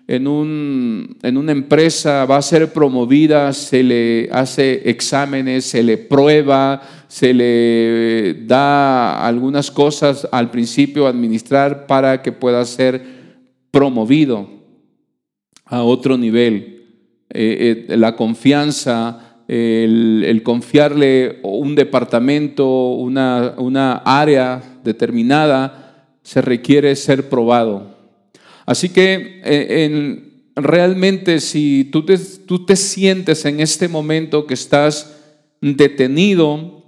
en, 0.07 0.27
un, 0.27 1.17
en 1.23 1.37
una 1.37 1.53
empresa 1.53 2.27
va 2.27 2.37
a 2.37 2.43
ser 2.43 2.73
promovida, 2.73 3.53
se 3.53 3.83
le 3.83 4.29
hace 4.33 4.89
exámenes, 4.91 5.65
se 5.65 5.83
le 5.83 5.97
prueba, 5.97 6.83
se 7.09 7.33
le 7.33 8.35
da 8.47 9.27
algunas 9.27 9.71
cosas 9.71 10.29
al 10.31 10.51
principio 10.51 11.07
administrar 11.07 11.87
para 11.87 12.21
que 12.21 12.33
pueda 12.33 12.65
ser 12.67 13.03
promovido 13.71 14.49
a 15.65 15.83
otro 15.83 16.19
nivel. 16.19 16.83
Eh, 17.31 17.87
eh, 17.89 17.97
la 17.97 18.15
confianza, 18.15 19.41
el, 19.49 20.23
el, 20.27 20.43
confiarle 20.43 21.41
un 21.43 21.75
departamento, 21.75 22.91
una, 22.91 23.55
una 23.57 23.97
área 24.05 24.63
determinada, 24.85 26.13
se 26.23 26.43
requiere 26.43 26.95
ser 26.95 27.29
probado. 27.31 27.94
Así 28.67 28.89
que 28.89 29.41
eh, 29.45 30.33
realmente 30.57 31.41
si 31.41 31.85
tú 31.85 32.05
te, 32.05 32.19
tú 32.19 32.65
te 32.65 32.77
sientes 32.77 33.45
en 33.45 33.61
este 33.61 33.89
momento 33.89 34.47
que 34.47 34.55
estás 34.55 35.17
detenido, 35.61 36.83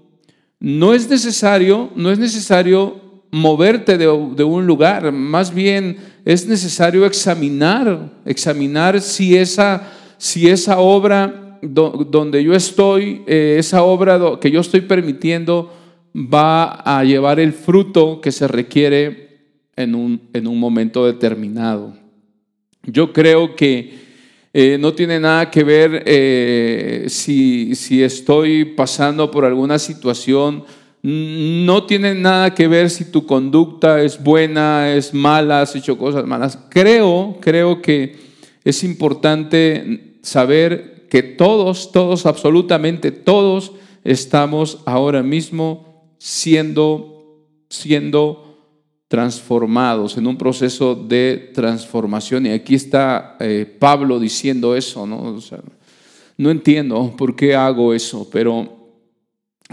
no 0.61 0.95
es 0.95 1.09
necesario, 1.09 1.90
no 1.97 2.11
es 2.11 2.18
necesario 2.18 3.06
moverte 3.30 3.99
de, 3.99 4.09
un 4.09 4.66
lugar, 4.66 5.12
más 5.12 5.52
bien 5.52 5.99
es 6.25 6.47
necesario 6.47 7.04
examinar, 7.04 8.12
examinar 8.25 9.00
si 9.00 9.37
esa, 9.37 9.92
si 10.16 10.49
esa 10.49 10.78
obra 10.78 11.59
donde 11.62 12.42
yo 12.42 12.54
estoy, 12.54 13.23
eh, 13.26 13.56
esa 13.59 13.83
obra 13.83 14.38
que 14.40 14.50
yo 14.50 14.61
estoy 14.61 14.83
permitiendo 14.83 15.73
va 16.14 16.64
a 16.64 17.04
llevar 17.04 17.40
el 17.40 17.52
fruto 17.52 18.21
que 18.21 18.33
se 18.33 18.49
requiere 18.49 19.25
en 19.76 19.95
un, 19.95 20.28
en 20.33 20.47
un 20.47 20.59
momento 20.59 21.06
determinado. 21.06 21.95
Yo 22.83 23.12
creo 23.12 23.54
que 23.54 24.06
eh, 24.52 24.78
no 24.80 24.95
tiene 24.95 25.21
nada 25.21 25.50
que 25.50 25.64
ver 25.64 26.02
eh, 26.06 27.04
si, 27.09 27.75
si 27.75 28.02
estoy 28.02 28.64
pasando 28.64 29.30
por 29.30 29.45
alguna 29.45 29.78
situación, 29.78 30.64
no 31.02 31.85
tiene 31.85 32.14
nada 32.14 32.54
que 32.54 32.66
ver 32.66 32.90
si 32.90 33.04
tu 33.04 33.26
conducta 33.26 34.02
es 34.02 34.23
buena, 34.23 34.95
es 34.95 35.14
mala, 35.14 35.61
has 35.61 35.76
hecho 35.76 35.99
cosas 35.99 36.26
malas. 36.26 36.59
Creo, 36.71 37.37
creo 37.40 37.83
que 37.83 38.16
es 38.64 38.83
importante 38.83 40.18
saber 40.23 41.06
que 41.11 41.22
todos, 41.22 41.92
todos, 41.92 42.27
absolutamente 42.27 43.12
todos 43.12 43.72
estamos 44.05 44.79
ahora 44.87 45.22
mismo 45.22 46.16
siendo, 46.18 47.44
siendo 47.68 48.45
transformados, 49.09 50.16
en 50.19 50.27
un 50.27 50.37
proceso 50.37 50.95
de 50.95 51.51
transformación. 51.55 52.47
Y 52.47 52.51
aquí 52.51 52.75
está 52.75 53.37
eh, 53.40 53.66
Pablo 53.79 54.19
diciendo 54.19 54.75
eso, 54.75 55.07
¿no? 55.07 55.38
no 56.37 56.51
entiendo 56.51 57.14
por 57.16 57.37
qué 57.37 57.55
hago 57.55 57.95
eso, 57.95 58.29
pero 58.31 58.90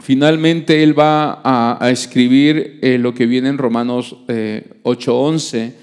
finalmente 0.01 0.83
él 0.83 0.97
va 0.97 1.41
a, 1.43 1.89
escribir 1.89 2.79
eh, 2.81 2.97
lo 2.97 3.13
que 3.13 3.25
viene 3.25 3.49
en 3.49 3.57
Romanos 3.57 4.15
8:11. 4.27 5.57
Eh, 5.57 5.73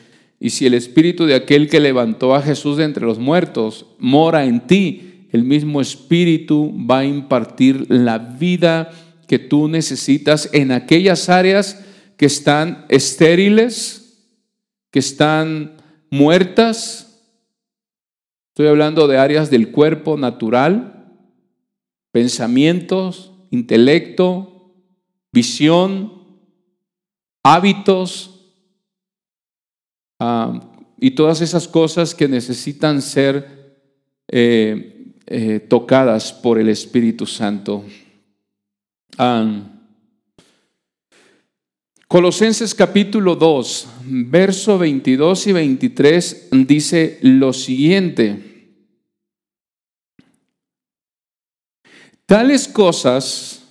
y 0.42 0.50
si 0.50 0.64
el 0.64 0.72
espíritu 0.72 1.26
de 1.26 1.34
aquel 1.34 1.68
que 1.68 1.80
levantó 1.80 2.34
a 2.34 2.40
Jesús 2.40 2.78
de 2.78 2.84
entre 2.84 3.04
los 3.04 3.18
muertos 3.18 3.86
mora 3.98 4.46
en 4.46 4.66
ti, 4.66 5.26
el 5.32 5.44
mismo 5.44 5.80
espíritu 5.80 6.72
va 6.74 7.00
a 7.00 7.04
impartir 7.04 7.84
la 7.90 8.18
vida 8.18 8.90
que 9.28 9.38
tú 9.38 9.68
necesitas 9.68 10.48
en 10.52 10.72
aquellas 10.72 11.28
áreas 11.28 11.84
que 12.20 12.26
están 12.26 12.84
estériles, 12.90 14.28
que 14.90 14.98
están 14.98 15.78
muertas. 16.10 17.18
Estoy 18.48 18.66
hablando 18.66 19.08
de 19.08 19.16
áreas 19.16 19.48
del 19.48 19.72
cuerpo 19.72 20.18
natural, 20.18 21.16
pensamientos, 22.12 23.32
intelecto, 23.50 24.74
visión, 25.32 26.12
hábitos 27.42 28.52
ah, 30.18 30.60
y 31.00 31.12
todas 31.12 31.40
esas 31.40 31.66
cosas 31.68 32.14
que 32.14 32.28
necesitan 32.28 33.00
ser 33.00 33.80
eh, 34.28 35.14
eh, 35.24 35.58
tocadas 35.58 36.34
por 36.34 36.58
el 36.58 36.68
Espíritu 36.68 37.24
Santo. 37.24 37.82
Ah, 39.16 39.79
Colosenses 42.10 42.74
capítulo 42.74 43.36
2, 43.36 43.86
verso 44.04 44.76
22 44.78 45.46
y 45.46 45.52
23 45.52 46.48
dice 46.66 47.20
lo 47.22 47.52
siguiente. 47.52 48.82
Tales 52.26 52.66
cosas, 52.66 53.62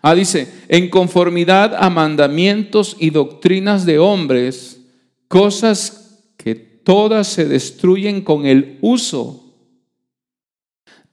ah, 0.00 0.14
dice, 0.14 0.50
en 0.68 0.88
conformidad 0.88 1.74
a 1.78 1.90
mandamientos 1.90 2.96
y 2.98 3.10
doctrinas 3.10 3.84
de 3.84 3.98
hombres, 3.98 4.80
cosas 5.28 6.24
que 6.38 6.54
todas 6.54 7.28
se 7.28 7.44
destruyen 7.44 8.22
con 8.22 8.46
el 8.46 8.78
uso 8.80 9.47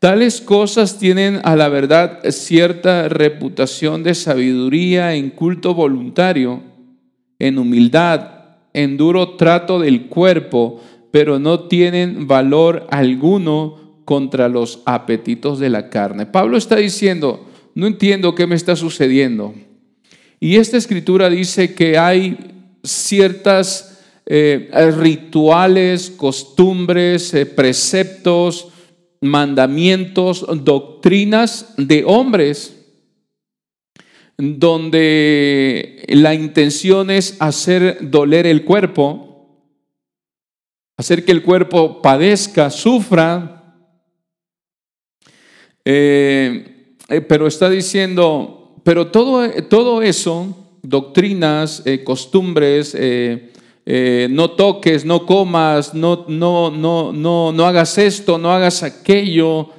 Tales 0.05 0.39
cosas 0.39 0.99
tienen 0.99 1.41
a 1.45 1.55
la 1.55 1.67
verdad 1.67 2.19
cierta 2.29 3.09
reputación 3.09 4.03
de 4.03 4.13
sabiduría 4.13 5.15
en 5.15 5.31
culto 5.31 5.73
voluntario, 5.73 6.61
en 7.39 7.57
humildad, 7.57 8.21
en 8.71 8.97
duro 8.97 9.29
trato 9.29 9.79
del 9.79 10.05
cuerpo, 10.05 10.79
pero 11.09 11.39
no 11.39 11.61
tienen 11.61 12.27
valor 12.27 12.85
alguno 12.91 14.01
contra 14.05 14.47
los 14.47 14.83
apetitos 14.85 15.57
de 15.57 15.71
la 15.71 15.89
carne. 15.89 16.27
Pablo 16.27 16.57
está 16.57 16.75
diciendo, 16.75 17.43
no 17.73 17.87
entiendo 17.87 18.35
qué 18.35 18.45
me 18.45 18.53
está 18.53 18.75
sucediendo. 18.75 19.55
Y 20.39 20.57
esta 20.57 20.77
escritura 20.77 21.31
dice 21.31 21.73
que 21.73 21.97
hay 21.97 22.37
ciertas 22.83 24.03
eh, 24.27 24.69
rituales, 24.99 26.11
costumbres, 26.11 27.33
eh, 27.33 27.47
preceptos, 27.47 28.67
mandamientos, 29.25 30.45
doctrinas 30.63 31.73
de 31.77 32.03
hombres, 32.05 32.75
donde 34.37 36.03
la 36.09 36.33
intención 36.33 37.09
es 37.09 37.37
hacer 37.39 38.09
doler 38.09 38.47
el 38.47 38.65
cuerpo, 38.65 39.25
hacer 40.97 41.25
que 41.25 41.31
el 41.31 41.43
cuerpo 41.43 42.01
padezca, 42.01 42.69
sufra, 42.69 43.55
eh, 45.83 46.95
eh, 47.09 47.21
pero 47.21 47.47
está 47.47 47.69
diciendo, 47.69 48.81
pero 48.83 49.07
todo, 49.07 49.49
todo 49.69 50.01
eso, 50.01 50.79
doctrinas, 50.81 51.83
eh, 51.85 52.03
costumbres, 52.03 52.95
eh, 53.85 54.27
no 54.31 54.51
toques, 54.51 55.05
no 55.05 55.25
comas, 55.27 55.93
no, 55.93 56.25
no, 56.27 56.71
no, 56.71 57.13
no, 57.13 57.51
no 57.51 57.65
hagas 57.65 57.97
esto, 57.99 58.39
no 58.39 58.51
hagas 58.51 58.81
aquello. 58.81 59.69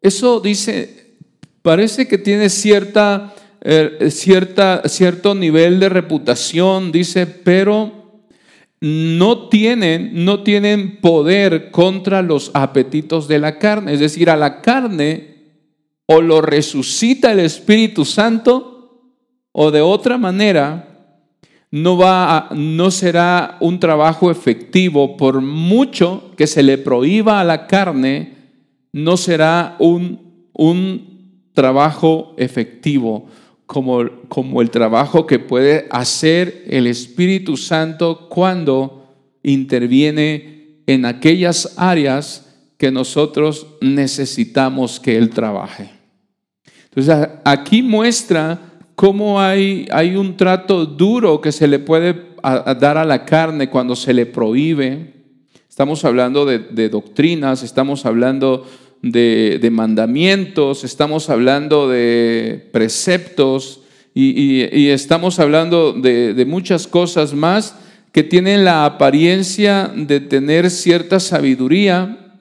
Eso 0.00 0.38
dice, 0.38 1.16
parece 1.62 2.06
que 2.06 2.16
tiene 2.16 2.48
cierta, 2.48 3.34
eh, 3.60 4.08
cierta, 4.10 4.82
cierto 4.88 5.34
nivel 5.34 5.80
de 5.80 5.88
reputación, 5.88 6.92
dice, 6.92 7.26
pero 7.26 8.22
no 8.80 9.48
tienen, 9.48 10.24
no 10.24 10.42
tienen 10.44 11.00
poder 11.00 11.72
contra 11.72 12.22
los 12.22 12.52
apetitos 12.54 13.26
de 13.26 13.40
la 13.40 13.58
carne. 13.58 13.94
Es 13.94 14.00
decir, 14.00 14.30
a 14.30 14.36
la 14.36 14.62
carne 14.62 15.30
o 16.06 16.20
lo 16.20 16.40
resucita 16.40 17.32
el 17.32 17.40
Espíritu 17.40 18.04
Santo 18.04 19.16
o 19.52 19.70
de 19.70 19.80
otra 19.80 20.18
manera 20.18 20.89
no, 21.70 21.96
va 21.96 22.48
no 22.54 22.90
será 22.90 23.56
un 23.60 23.78
trabajo 23.78 24.30
efectivo, 24.30 25.16
por 25.16 25.40
mucho 25.40 26.32
que 26.36 26.46
se 26.46 26.62
le 26.62 26.78
prohíba 26.78 27.40
a 27.40 27.44
la 27.44 27.66
carne, 27.66 28.34
no 28.92 29.16
será 29.16 29.76
un, 29.78 30.48
un 30.52 31.50
trabajo 31.52 32.34
efectivo 32.36 33.26
como, 33.66 34.04
como 34.28 34.62
el 34.62 34.70
trabajo 34.70 35.26
que 35.26 35.38
puede 35.38 35.86
hacer 35.90 36.64
el 36.66 36.88
Espíritu 36.88 37.56
Santo 37.56 38.28
cuando 38.28 39.14
interviene 39.44 40.82
en 40.86 41.04
aquellas 41.04 41.74
áreas 41.76 42.46
que 42.76 42.90
nosotros 42.90 43.66
necesitamos 43.80 44.98
que 44.98 45.16
Él 45.16 45.30
trabaje. 45.30 45.90
Entonces 46.84 47.28
aquí 47.44 47.82
muestra 47.82 48.69
cómo 49.00 49.40
hay, 49.40 49.88
hay 49.92 50.14
un 50.14 50.36
trato 50.36 50.84
duro 50.84 51.40
que 51.40 51.52
se 51.52 51.66
le 51.66 51.78
puede 51.78 52.14
dar 52.42 52.98
a 52.98 53.04
la 53.06 53.24
carne 53.24 53.70
cuando 53.70 53.96
se 53.96 54.12
le 54.12 54.26
prohíbe. 54.26 55.14
Estamos 55.70 56.04
hablando 56.04 56.44
de, 56.44 56.88
doctrinas, 56.90 57.62
estamos 57.62 58.04
hablando 58.04 58.66
de, 59.00 59.66
mandamientos, 59.72 60.84
estamos 60.84 61.30
hablando 61.30 61.88
de 61.88 62.68
preceptos 62.72 63.80
y, 64.12 64.90
estamos 64.90 65.40
hablando 65.40 65.94
de, 65.94 66.44
muchas 66.46 66.86
cosas 66.86 67.32
más 67.32 67.74
que 68.12 68.22
tienen 68.22 68.66
la 68.66 68.84
apariencia 68.84 69.90
de 69.96 70.20
tener 70.20 70.68
cierta 70.68 71.20
sabiduría 71.20 72.36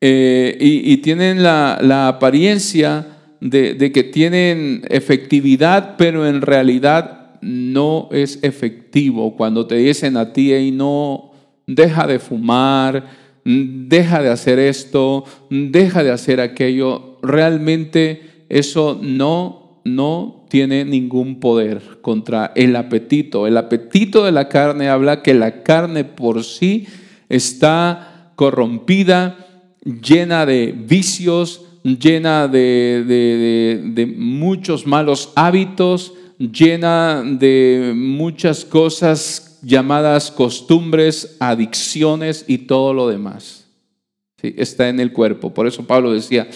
eh, 0.00 0.56
y, 0.60 0.96
tienen 0.98 1.42
la, 1.42 2.06
apariencia 2.06 3.17
de, 3.40 3.92
que 3.92 4.04
tienen 4.04 4.82
efectividad, 4.88 5.96
pero 5.96 6.26
en 6.26 6.40
realidad 6.40 7.38
no 7.40 8.08
es 8.12 8.38
efectivo. 8.42 9.36
Cuando 9.36 9.66
te 9.66 9.76
dicen 9.76 10.16
a 10.16 10.32
ti, 10.32 10.54
y 10.54 10.70
no, 10.70 11.32
deja 11.66 12.06
de 12.06 12.18
fumar, 12.18 13.06
deja 13.44 14.22
de 14.22 14.30
hacer 14.30 14.58
esto, 14.58 15.24
deja 15.50 16.02
de 16.02 16.10
hacer 16.10 16.40
aquello, 16.40 17.18
realmente 17.22 18.44
eso 18.48 18.98
no, 19.00 19.80
no 19.84 20.46
tiene 20.48 20.84
ningún 20.84 21.40
poder 21.40 22.00
contra 22.00 22.52
el 22.54 22.74
apetito. 22.76 23.46
El 23.46 23.56
apetito 23.56 24.24
de 24.24 24.32
la 24.32 24.48
carne 24.48 24.88
habla 24.88 25.22
que 25.22 25.34
la 25.34 25.62
carne 25.62 26.04
por 26.04 26.44
sí 26.44 26.86
está 27.28 28.32
corrompida 28.34 29.46
llena 29.84 30.46
de 30.46 30.74
vicios, 30.76 31.67
llena 31.82 32.48
de, 32.48 34.14
muchos 34.16 34.86
malos 34.86 35.32
hábitos, 35.36 36.14
llena 36.38 37.22
de 37.24 37.92
muchas 37.96 38.64
cosas 38.64 39.58
llamadas 39.62 40.30
costumbres, 40.30 41.36
adicciones 41.40 42.44
y 42.46 42.58
todo 42.58 42.94
lo 42.94 43.08
demás. 43.08 43.66
Está 44.42 44.88
en 44.88 45.00
el 45.00 45.12
cuerpo. 45.12 45.52
Por 45.52 45.66
eso 45.66 45.86
Pablo 45.86 46.12
decía, 46.12 46.48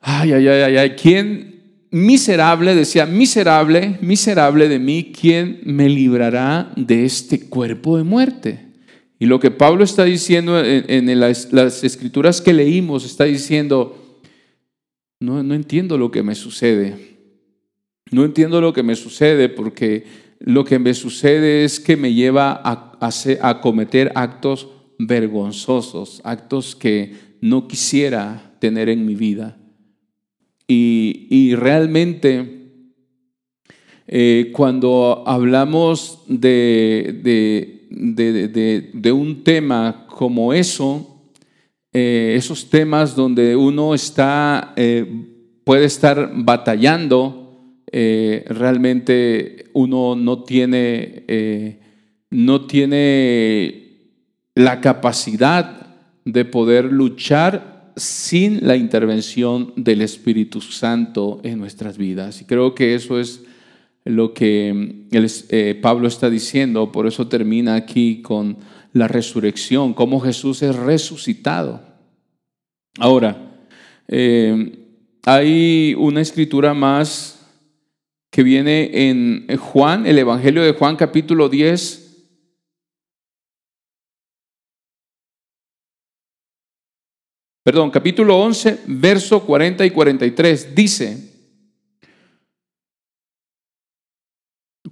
ay, 0.00 0.32
ay, 0.32 0.48
ay, 0.48 0.76
ay, 0.76 0.90
¿quién 0.90 1.60
miserable, 1.90 2.74
decía, 2.74 3.06
miserable, 3.06 3.98
miserable 4.00 4.68
de 4.68 4.78
mí, 4.78 5.12
¿quién 5.18 5.60
me 5.64 5.88
librará 5.88 6.72
de 6.76 7.04
este 7.04 7.48
cuerpo 7.48 7.96
de 7.96 8.04
muerte? 8.04 8.70
Y 9.18 9.26
lo 9.26 9.38
que 9.38 9.50
Pablo 9.50 9.84
está 9.84 10.04
diciendo 10.04 10.58
en, 10.64 11.20
las, 11.20 11.84
escrituras 11.84 12.40
que 12.40 12.54
leímos, 12.54 13.04
está 13.04 13.24
diciendo, 13.24 13.99
no, 15.20 15.42
no 15.42 15.54
entiendo 15.54 15.96
lo 15.98 16.10
que 16.10 16.22
me 16.22 16.34
sucede. 16.34 17.18
No 18.10 18.24
entiendo 18.24 18.60
lo 18.60 18.72
que 18.72 18.82
me 18.82 18.96
sucede 18.96 19.48
porque 19.48 20.04
lo 20.40 20.64
que 20.64 20.78
me 20.78 20.94
sucede 20.94 21.64
es 21.64 21.78
que 21.78 21.96
me 21.96 22.12
lleva 22.12 22.60
a, 22.64 22.98
a, 23.42 23.60
cometer 23.60 24.10
actos 24.14 24.68
vergonzosos, 24.98 26.20
actos 26.24 26.74
que 26.74 27.12
no 27.40 27.68
quisiera 27.68 28.56
tener 28.58 28.88
en 28.88 29.06
mi 29.06 29.14
vida. 29.14 29.56
Y, 30.66 31.54
realmente 31.54 32.58
eh, 34.06 34.50
cuando 34.52 35.24
hablamos 35.26 36.24
de 36.28 37.80
de, 37.90 39.12
un 39.12 39.42
tema 39.42 40.06
como 40.08 40.52
eso, 40.52 41.09
eh, 41.92 42.34
esos 42.36 42.70
temas 42.70 43.16
donde 43.16 43.56
uno 43.56 43.94
está, 43.94 44.72
eh, 44.76 45.26
puede 45.64 45.84
estar 45.84 46.30
batallando, 46.34 47.76
eh, 47.90 48.44
realmente 48.48 49.70
uno 49.72 50.14
no 50.14 50.44
tiene, 50.44 51.78
no 52.30 52.66
tiene 52.66 53.90
la 54.54 54.80
capacidad 54.80 55.96
de 56.24 56.44
poder 56.44 56.84
luchar 56.84 57.92
sin 57.96 58.66
la 58.66 58.76
intervención 58.76 59.72
del 59.76 60.02
Espíritu 60.02 60.60
Santo 60.60 61.40
en 61.42 61.58
nuestras 61.58 61.98
vidas. 61.98 62.40
Y 62.40 62.44
creo 62.44 62.74
que 62.74 62.94
eso 62.94 63.18
es 63.18 63.42
lo 64.04 64.32
que 64.32 65.06
eh, 65.12 65.78
Pablo 65.80 66.08
está 66.08 66.30
diciendo, 66.30 66.90
por 66.92 67.06
eso 67.06 67.28
termina 67.28 67.74
aquí 67.74 68.22
con 68.22 68.56
la 68.92 69.08
resurrección, 69.08 69.94
cómo 69.94 70.20
Jesús 70.20 70.62
es 70.62 70.74
resucitado. 70.76 71.80
Ahora, 72.98 73.56
eh, 74.08 74.86
hay 75.24 75.94
una 75.96 76.20
escritura 76.20 76.74
más 76.74 77.36
que 78.30 78.42
viene 78.42 79.08
en 79.08 79.56
Juan, 79.56 80.06
el 80.06 80.18
Evangelio 80.18 80.62
de 80.62 80.72
Juan 80.72 80.96
capítulo 80.96 81.48
10. 81.48 82.10
Perdón, 87.62 87.90
capítulo 87.90 88.38
11, 88.38 88.80
verso 88.86 89.44
40 89.44 89.84
y 89.84 89.90
43. 89.90 90.74
Dice, 90.74 91.30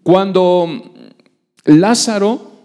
Cuando 0.08 0.94
Lázaro, 1.64 2.57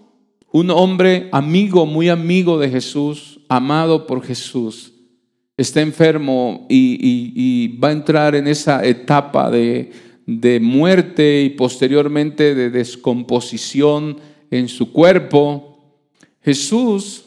un 0.54 0.70
hombre 0.70 1.28
amigo, 1.32 1.84
muy 1.84 2.08
amigo 2.08 2.60
de 2.60 2.70
Jesús, 2.70 3.40
amado 3.48 4.06
por 4.06 4.22
Jesús, 4.22 4.92
está 5.56 5.80
enfermo 5.80 6.68
y, 6.70 7.76
va 7.78 7.88
a 7.88 7.92
entrar 7.92 8.36
en 8.36 8.46
esa 8.46 8.86
etapa 8.86 9.50
de, 9.50 9.90
muerte 10.62 11.42
y 11.42 11.50
posteriormente 11.50 12.54
de 12.54 12.70
descomposición 12.70 14.18
en 14.48 14.68
su 14.68 14.92
cuerpo, 14.92 16.06
Jesús 16.40 17.24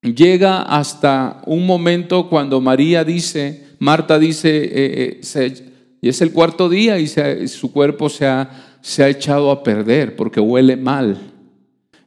llega 0.00 0.62
hasta 0.62 1.42
un 1.44 1.66
momento 1.66 2.30
cuando 2.30 2.62
María 2.62 3.04
dice, 3.04 3.66
Marta 3.78 4.18
dice, 4.18 4.48
eh, 4.48 5.20
eh, 5.34 5.54
y 6.00 6.08
es 6.08 6.22
el 6.22 6.32
cuarto 6.32 6.70
día 6.70 6.98
y 6.98 7.08
su 7.08 7.72
cuerpo 7.72 8.08
se 8.08 8.24
ha 8.24 9.08
echado 9.10 9.50
a 9.50 9.62
perder 9.62 10.16
porque 10.16 10.40
huele 10.40 10.78
mal. 10.78 11.31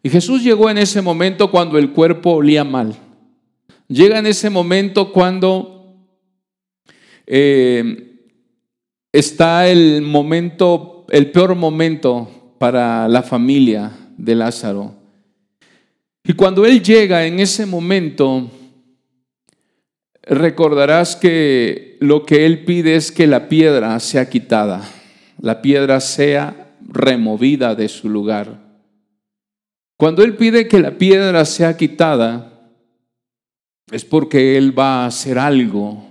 Y 0.06 0.10
Jesús 0.12 0.44
llegó 0.44 0.70
en 0.70 0.78
ese 0.78 1.02
momento 1.02 1.50
cuando 1.50 1.80
el 1.80 1.90
cuerpo 1.90 2.34
olía 2.34 2.64
mal. 2.64 2.96
Llega 3.88 4.20
en 4.20 4.28
ese 4.28 4.52
momento 4.52 5.12
cuando 5.12 5.96
eh, 7.26 8.20
está 9.12 9.68
el 9.68 10.04
momento, 10.04 11.08
el 11.10 11.32
peor 11.32 11.56
momento 11.56 12.54
para 12.60 13.08
la 13.08 13.24
familia 13.24 13.94
de 14.16 14.36
Lázaro. 14.36 14.94
Y 16.24 16.34
cuando 16.34 16.68
Él 16.68 16.84
llega 16.84 17.26
en 17.26 17.40
ese 17.40 17.66
momento, 17.66 18.52
recordarás 20.22 21.16
que 21.16 21.98
lo 22.00 22.28
que 22.28 22.46
Él 22.46 22.64
pide 22.64 22.96
es 22.96 23.12
que 23.12 23.26
la 23.26 23.50
piedra 23.50 24.00
sea 24.00 24.30
quitada, 24.30 24.88
la 25.42 25.64
piedra 25.64 26.00
sea 26.00 26.76
removida 26.88 27.74
de 27.74 27.90
su 27.90 28.08
lugar. 28.08 28.65
Cuando 29.98 30.24
Él 30.24 30.36
pide 30.36 30.68
que 30.68 30.80
la 30.80 30.98
piedra 30.98 31.46
sea 31.46 31.78
quitada, 31.78 32.70
es 33.92 34.04
porque 34.04 34.58
Él 34.58 34.78
va 34.78 35.04
a 35.04 35.08
hacer 35.08 35.40
algo. 35.40 36.04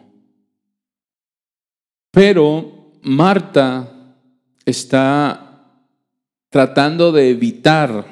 Pero 2.11 2.93
Marta 3.03 4.17
está 4.65 5.45
tratando 6.49 7.13
de 7.13 7.31
evitar 7.31 8.07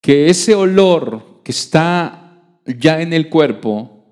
que 0.00 0.28
ese 0.28 0.54
olor 0.54 1.42
que 1.44 1.52
está 1.52 2.40
ya 2.64 3.00
en 3.00 3.12
el 3.12 3.28
cuerpo 3.28 4.04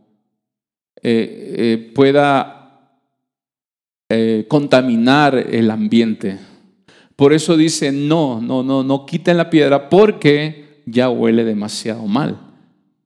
eh, 1.03 1.55
eh, 1.57 1.92
pueda 1.94 3.00
eh, 4.09 4.46
contaminar 4.48 5.35
el 5.35 5.70
ambiente. 5.70 6.38
Por 7.16 7.33
eso 7.33 7.57
dice, 7.57 7.92
no, 7.92 8.40
no, 8.40 8.62
no, 8.62 8.83
no 8.83 9.07
quiten 9.07 9.37
la 9.37 9.50
piedra 9.50 9.88
porque 9.88 10.83
ya 10.87 11.09
huele 11.11 11.44
demasiado 11.44 12.07
mal. 12.07 12.40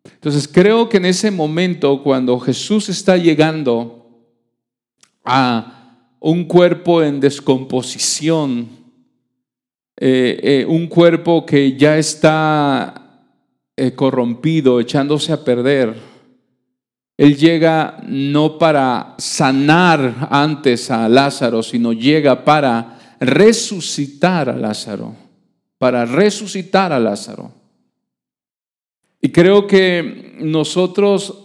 Entonces 0.04 0.48
creo 0.48 0.88
que 0.88 0.96
en 0.96 1.04
ese 1.04 1.30
momento, 1.30 2.02
cuando 2.02 2.38
Jesús 2.40 2.88
está 2.88 3.16
llegando 3.16 4.06
a 5.24 5.96
un 6.20 6.44
cuerpo 6.44 7.02
en 7.02 7.20
descomposición, 7.20 8.68
eh, 10.00 10.40
eh, 10.42 10.66
un 10.66 10.86
cuerpo 10.86 11.44
que 11.44 11.76
ya 11.76 11.98
está 11.98 12.94
eh, 13.76 13.92
corrompido, 13.92 14.80
echándose 14.80 15.32
a 15.32 15.44
perder. 15.44 15.94
Él 17.16 17.36
llega 17.36 18.00
no 18.06 18.58
para 18.58 19.14
sanar 19.18 20.28
antes 20.30 20.90
a 20.90 21.08
Lázaro, 21.08 21.62
sino 21.62 21.92
llega 21.92 22.44
para 22.44 22.97
resucitar 23.20 24.48
a 24.48 24.56
Lázaro, 24.56 25.14
para 25.78 26.04
resucitar 26.04 26.92
a 26.92 26.98
Lázaro. 26.98 27.52
Y 29.20 29.30
creo 29.30 29.66
que 29.66 30.36
nosotros 30.40 31.42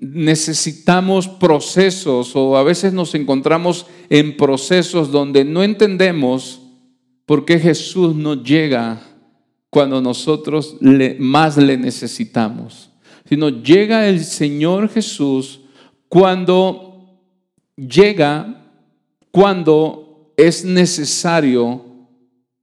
necesitamos 0.00 1.26
procesos 1.26 2.36
o 2.36 2.56
a 2.56 2.62
veces 2.62 2.92
nos 2.92 3.16
encontramos 3.16 3.86
en 4.08 4.36
procesos 4.36 5.10
donde 5.10 5.44
no 5.44 5.64
entendemos 5.64 6.60
por 7.26 7.44
qué 7.44 7.58
Jesús 7.58 8.14
nos 8.14 8.44
llega 8.44 9.02
cuando 9.68 10.00
nosotros 10.00 10.76
más 11.18 11.56
le 11.56 11.76
necesitamos, 11.76 12.90
sino 13.28 13.48
llega 13.48 14.08
el 14.08 14.24
Señor 14.24 14.88
Jesús 14.88 15.62
cuando 16.08 17.18
llega, 17.76 18.70
cuando 19.32 20.03
es 20.36 20.64
necesario 20.64 21.84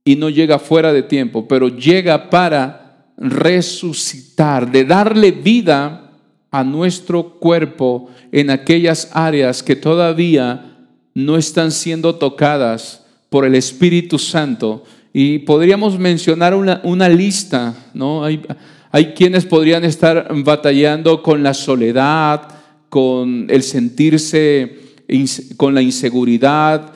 y 0.04 0.16
no 0.16 0.30
llega 0.30 0.60
fuera 0.60 0.92
de 0.94 1.04
tiempo, 1.04 1.48
pero 1.48 1.68
llega 1.68 2.30
para 2.30 3.14
resucitar, 3.18 4.72
de 4.72 4.84
darle 4.84 5.32
vida 5.32 6.12
a 6.50 6.64
nuestro 6.64 7.40
cuerpo 7.40 8.10
en 8.32 8.50
aquellas 8.50 9.10
áreas 9.14 9.64
que 9.64 9.76
todavía 9.76 10.78
no 11.14 11.38
están 11.38 11.72
siendo 11.72 12.16
tocadas 12.16 13.06
por 13.30 13.46
el 13.46 13.56
Espíritu 13.56 14.18
Santo. 14.18 14.84
Y 15.14 15.40
podríamos 15.40 16.00
mencionar 16.00 16.56
una, 16.56 17.10
lista, 17.10 17.76
¿no? 17.94 18.24
Hay, 18.24 18.42
hay 18.92 19.14
quienes 19.14 19.46
podrían 19.46 19.84
estar 19.84 20.30
batallando 20.44 21.22
con 21.22 21.44
la 21.44 21.54
soledad, 21.54 22.48
con 22.90 23.48
el 23.50 23.64
sentirse, 23.64 24.80
con 25.58 25.76
la 25.76 25.82
inseguridad, 25.82 26.94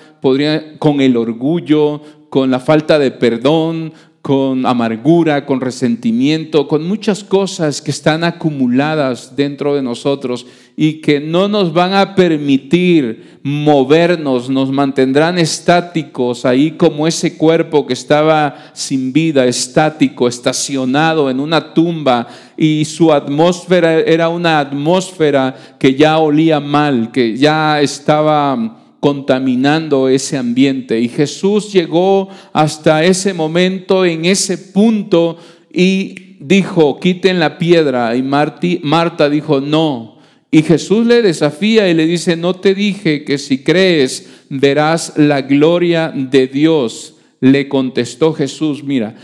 con 0.79 1.01
el 1.01 1.17
orgullo, 1.17 2.01
con 2.29 2.49
la 2.49 2.59
falta 2.59 2.97
de 2.97 3.11
perdón, 3.11 3.93
con 4.25 4.65
amargura, 4.65 5.45
con 5.45 5.61
resentimiento, 5.61 6.67
con 6.67 6.87
muchas 6.87 7.23
cosas 7.23 7.79
que 7.79 7.91
están 7.91 8.23
acumuladas 8.23 9.35
dentro 9.35 9.75
de 9.75 9.83
nosotros 9.83 10.47
y 10.75 10.93
que 10.93 11.19
no 11.19 11.47
nos 11.47 11.73
van 11.73 11.93
a 11.93 12.15
permitir 12.15 13.37
movernos, 13.43 14.49
nos 14.49 14.71
mantendrán 14.71 15.37
estáticos 15.37 16.43
ahí 16.43 16.71
como 16.71 17.05
ese 17.05 17.37
cuerpo 17.37 17.85
que 17.85 17.93
estaba 17.93 18.71
sin 18.73 19.13
vida, 19.13 19.45
estático, 19.45 20.27
estacionado 20.27 21.29
en 21.29 21.39
una 21.39 21.75
tumba 21.75 22.25
y 22.57 22.83
su 22.85 23.13
atmósfera 23.13 23.99
era 23.99 24.29
una 24.29 24.57
atmósfera 24.57 25.55
que 25.77 25.93
ya 25.93 26.17
olía 26.17 26.59
mal, 26.59 27.11
que 27.11 27.37
ya 27.37 27.79
estaba 27.79 28.84
contaminando 29.05 30.09
ese 30.09 30.35
ambiente. 30.35 30.99
Y 30.99 31.09
Jesús 31.09 31.71
llegó 31.71 32.27
hasta 32.53 33.03
ese 33.03 33.35
momento, 33.35 34.03
en 34.03 34.25
ese 34.25 34.57
punto, 34.57 35.37
y 35.71 36.37
dijo, 36.39 36.99
quiten 36.99 37.39
la 37.39 37.59
piedra. 37.59 38.15
Y 38.15 38.23
Marta 38.23 39.29
dijo, 39.29 39.61
no. 39.61 40.17
Y 40.49 40.63
Jesús 40.63 41.05
le 41.05 41.21
desafía 41.21 41.87
y 41.87 41.93
le 41.93 42.07
dice, 42.07 42.35
no 42.35 42.55
te 42.55 42.73
dije 42.73 43.23
que 43.23 43.37
si 43.37 43.59
crees 43.59 44.27
verás 44.49 45.13
la 45.17 45.43
gloria 45.43 46.11
de 46.11 46.47
Dios. 46.47 47.17
Le 47.41 47.69
contestó 47.69 48.33
Jesús, 48.33 48.83
mira, 48.83 49.15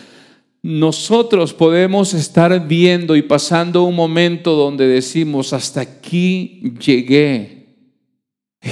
nosotros 0.62 1.56
podemos 1.56 2.13
estar 2.13 2.67
viendo 2.67 3.15
y 3.15 3.24
pasando 3.24 3.82
un 3.82 3.96
momento 3.96 4.56
donde 4.56 4.88
decimos, 4.88 5.54
hasta 5.54 5.82
aquí 5.82 6.76
llegué 6.80 7.61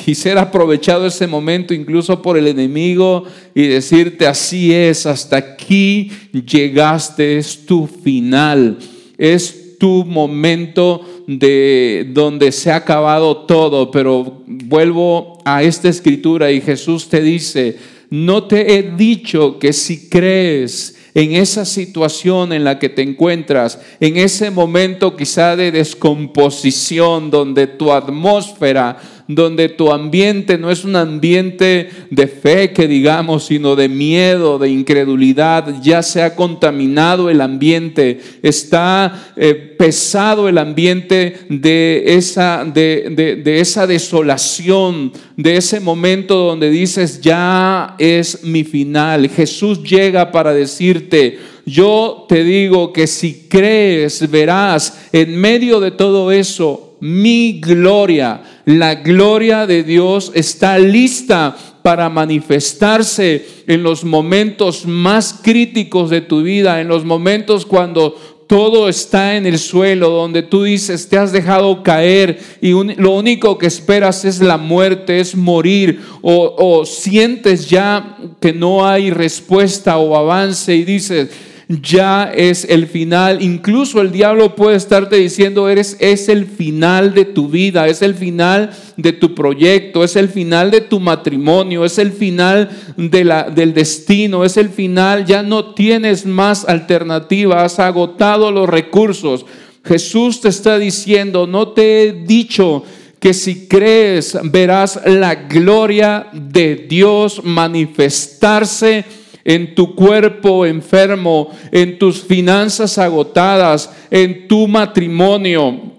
y 0.06 0.14
ser 0.14 0.38
aprovechado 0.38 1.08
ese 1.08 1.26
momento 1.26 1.74
incluso 1.74 2.22
por 2.22 2.38
el 2.38 2.48
enemigo 2.48 3.24
y 3.56 3.68
decirte 3.68 4.28
así 4.28 4.74
es, 4.74 5.06
hasta 5.06 5.38
aquí 5.38 6.12
llegaste, 6.32 7.38
es 7.38 7.66
tu 7.66 7.88
final, 7.88 8.78
es 9.18 9.78
tu 9.80 10.06
momento 10.06 11.02
de 11.26 12.08
donde 12.12 12.52
se 12.52 12.72
ha 12.72 12.76
acabado 12.76 13.46
todo, 13.46 13.90
pero 13.90 14.44
vuelvo 14.46 15.40
a 15.46 15.64
esta 15.64 15.90
escritura 15.90 16.52
y 16.52 16.62
Jesús 16.62 17.10
te 17.10 17.22
dice, 17.22 17.78
no 18.12 18.44
te 18.44 18.76
he 18.76 18.84
dicho 18.84 19.58
que 19.58 19.74
si 19.74 20.10
crees 20.10 20.98
en 21.16 21.34
esa 21.34 21.66
situación 21.66 22.54
en 22.54 22.64
la 22.64 22.78
que 22.78 22.90
te 22.90 23.02
encuentras, 23.02 23.80
en 24.00 24.18
ese 24.18 24.52
momento 24.52 25.16
quizá 25.16 25.56
de 25.56 25.72
descomposición 25.72 27.32
donde 27.32 27.68
tu 27.68 27.92
atmósfera 27.92 28.98
donde 29.30 29.70
tu 29.70 29.92
ambiente 29.92 30.58
no 30.58 30.72
es 30.72 30.84
un 30.84 30.96
ambiente 30.96 31.88
de 32.10 32.28
fe 32.28 32.74
que 32.74 32.88
digamos, 32.88 33.46
sino 33.46 33.76
de 33.76 33.88
miedo, 33.88 34.58
de 34.58 34.70
incredulidad, 34.70 35.84
ya 35.84 36.02
se 36.02 36.24
ha 36.24 36.36
contaminado 36.36 37.30
el 37.30 37.40
ambiente, 37.42 38.20
está 38.42 39.32
eh, 39.38 39.54
pesado 39.54 40.50
el 40.50 40.58
ambiente 40.58 41.42
de 41.48 42.04
esa, 42.08 42.66
de, 42.66 43.40
de 43.44 43.60
esa 43.60 43.86
desolación, 43.86 45.14
de 45.38 45.58
ese 45.58 45.80
momento 45.80 46.36
donde 46.36 46.72
dices, 46.72 47.22
ya 47.22 47.96
es 48.00 48.44
mi 48.44 48.64
final. 48.64 49.30
Jesús 49.30 49.84
llega 49.84 50.32
para 50.32 50.56
decirte, 50.56 51.38
yo 51.68 52.26
te 52.28 52.44
digo 52.44 52.92
que 52.92 53.06
si 53.06 53.46
crees, 53.48 54.28
verás 54.32 55.08
en 55.12 55.40
medio 55.40 55.80
de 55.80 55.92
todo 55.92 56.32
eso 56.32 56.89
mi 57.02 57.60
gloria. 57.60 58.42
La 58.66 58.96
gloria 58.96 59.66
de 59.66 59.84
Dios 59.84 60.32
está 60.36 60.78
lista 60.78 61.56
para 61.82 62.10
manifestarse 62.10 63.46
en 63.68 63.84
los 63.84 64.04
momentos 64.04 64.86
más 64.86 65.40
críticos 65.42 66.10
de 66.10 66.22
tu 66.22 66.44
vida, 66.44 66.82
en 66.82 66.88
los 66.88 67.06
momentos 67.06 67.66
cuando 67.66 68.16
todo 68.50 68.90
está 68.90 69.38
en 69.38 69.46
el 69.46 69.60
suelo, 69.60 70.10
donde 70.10 70.42
tú 70.42 70.64
dices, 70.64 71.08
te 71.08 71.20
has 71.20 71.32
dejado 71.32 71.84
caer 71.84 72.40
y 72.62 72.72
lo 72.72 73.12
único 73.12 73.60
que 73.60 73.68
esperas 73.68 74.26
es 74.26 74.42
la 74.42 74.58
muerte, 74.58 75.20
es 75.20 75.36
morir, 75.36 76.02
o, 76.24 76.56
o 76.58 76.84
sientes 76.84 77.70
ya 77.70 78.18
que 78.42 78.52
no 78.52 78.88
hay 78.88 79.12
respuesta 79.12 80.00
o 80.00 80.16
avance 80.16 80.76
y 80.76 80.84
dices, 80.84 81.30
ya 81.70 82.32
es 82.36 82.66
el 82.66 82.88
final. 82.88 83.44
Incluso 83.44 84.02
el 84.02 84.12
diablo 84.12 84.56
puede 84.56 84.76
estarte 84.76 85.18
diciendo, 85.18 85.70
eres, 85.70 85.96
es 86.00 86.28
el 86.28 86.48
final 86.48 87.14
de 87.14 87.26
tu 87.26 87.48
vida, 87.48 87.88
es 87.88 88.02
el 88.02 88.16
final 88.16 88.72
de 88.98 89.14
tu 89.14 89.36
proyecto, 89.36 90.04
es 90.04 90.16
el 90.16 90.30
final 90.30 90.72
de 90.72 90.82
tu 90.82 91.00
matrimonio, 91.00 91.86
es 91.86 92.00
el 92.00 92.12
final 92.12 92.72
de 92.98 93.24
la, 93.24 93.44
del 93.44 93.76
destino, 93.76 94.44
es 94.44 94.58
el 94.58 94.70
final, 94.70 95.26
ya 95.26 95.44
no 95.44 95.76
tienes 95.76 96.26
más 96.26 96.68
alternativa, 96.68 97.64
has 97.64 97.78
agotado 97.78 98.52
los 98.52 98.68
recursos. 98.68 99.46
Jesús 99.86 100.42
te 100.42 100.50
está 100.50 100.80
diciendo, 100.80 101.46
no 101.46 101.70
te 101.70 102.04
he 102.04 102.14
dicho 102.14 102.84
que 103.20 103.34
si 103.34 103.68
crees 103.68 104.38
verás 104.44 105.00
la 105.06 105.36
gloria 105.36 106.28
de 106.34 106.88
Dios 106.90 107.42
manifestarse 107.44 109.06
en 109.44 109.76
tu 109.76 109.96
cuerpo 109.96 110.66
enfermo, 110.66 111.50
en 111.72 111.98
tus 111.98 112.22
finanzas 112.22 112.98
agotadas, 112.98 113.92
en 114.12 114.48
tu 114.48 114.68
matrimonio, 114.68 115.99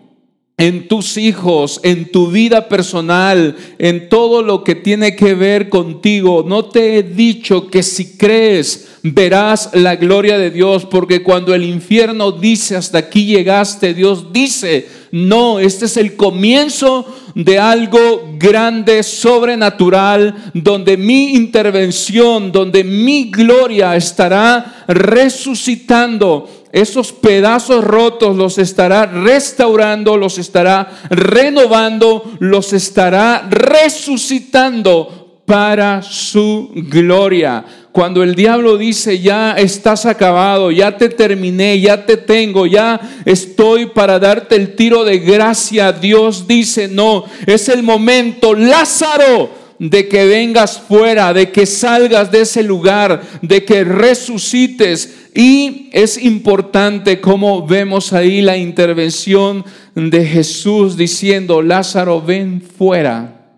en 0.60 0.88
tus 0.88 1.16
hijos, 1.16 1.80
en 1.84 2.12
tu 2.12 2.30
vida 2.30 2.68
personal, 2.68 3.56
en 3.78 4.10
todo 4.10 4.42
lo 4.42 4.62
que 4.62 4.74
tiene 4.74 5.16
que 5.16 5.32
ver 5.32 5.70
contigo. 5.70 6.44
No 6.46 6.66
te 6.66 6.98
he 6.98 7.02
dicho 7.02 7.68
que 7.68 7.82
si 7.82 8.18
crees 8.18 8.88
verás 9.02 9.70
la 9.72 9.96
gloria 9.96 10.36
de 10.36 10.50
Dios, 10.50 10.84
porque 10.84 11.22
cuando 11.22 11.54
el 11.54 11.64
infierno 11.64 12.30
dice 12.30 12.76
hasta 12.76 12.98
aquí 12.98 13.24
llegaste, 13.24 13.94
Dios 13.94 14.34
dice, 14.34 14.86
no, 15.12 15.58
este 15.58 15.86
es 15.86 15.96
el 15.96 16.14
comienzo 16.14 17.06
de 17.34 17.58
algo 17.58 18.34
grande, 18.38 19.02
sobrenatural, 19.02 20.50
donde 20.52 20.98
mi 20.98 21.32
intervención, 21.36 22.52
donde 22.52 22.84
mi 22.84 23.30
gloria 23.30 23.96
estará 23.96 24.84
resucitando 24.88 26.59
esos 26.72 27.12
pedazos 27.12 27.84
rotos 27.84 28.36
los 28.36 28.58
estará 28.58 29.06
restaurando, 29.06 30.16
los 30.16 30.38
estará 30.38 30.88
renovando, 31.10 32.32
los 32.38 32.72
estará 32.72 33.46
resucitando 33.50 35.20
para 35.44 36.00
su 36.02 36.70
gloria. 36.74 37.64
Cuando 37.90 38.22
el 38.22 38.36
diablo 38.36 38.78
dice, 38.78 39.18
ya 39.18 39.54
estás 39.54 40.06
acabado, 40.06 40.70
ya 40.70 40.96
te 40.96 41.08
terminé, 41.08 41.80
ya 41.80 42.06
te 42.06 42.16
tengo, 42.16 42.66
ya 42.66 43.00
estoy 43.24 43.86
para 43.86 44.20
darte 44.20 44.54
el 44.54 44.76
tiro 44.76 45.02
de 45.02 45.18
gracia, 45.18 45.90
Dios 45.90 46.46
dice, 46.46 46.86
no, 46.86 47.24
es 47.46 47.68
el 47.68 47.82
momento, 47.82 48.54
Lázaro, 48.54 49.59
de 49.80 50.08
que 50.08 50.26
vengas 50.26 50.78
fuera, 50.78 51.32
de 51.32 51.50
que 51.50 51.64
salgas 51.64 52.30
de 52.30 52.42
ese 52.42 52.62
lugar, 52.62 53.22
de 53.40 53.64
que 53.64 53.82
resucites. 53.82 55.30
Y 55.34 55.88
es 55.92 56.22
importante 56.22 57.18
como 57.18 57.66
vemos 57.66 58.12
ahí 58.12 58.42
la 58.42 58.58
intervención 58.58 59.64
de 59.94 60.26
Jesús 60.26 60.98
diciendo, 60.98 61.62
Lázaro, 61.62 62.20
ven 62.20 62.60
fuera. 62.60 63.56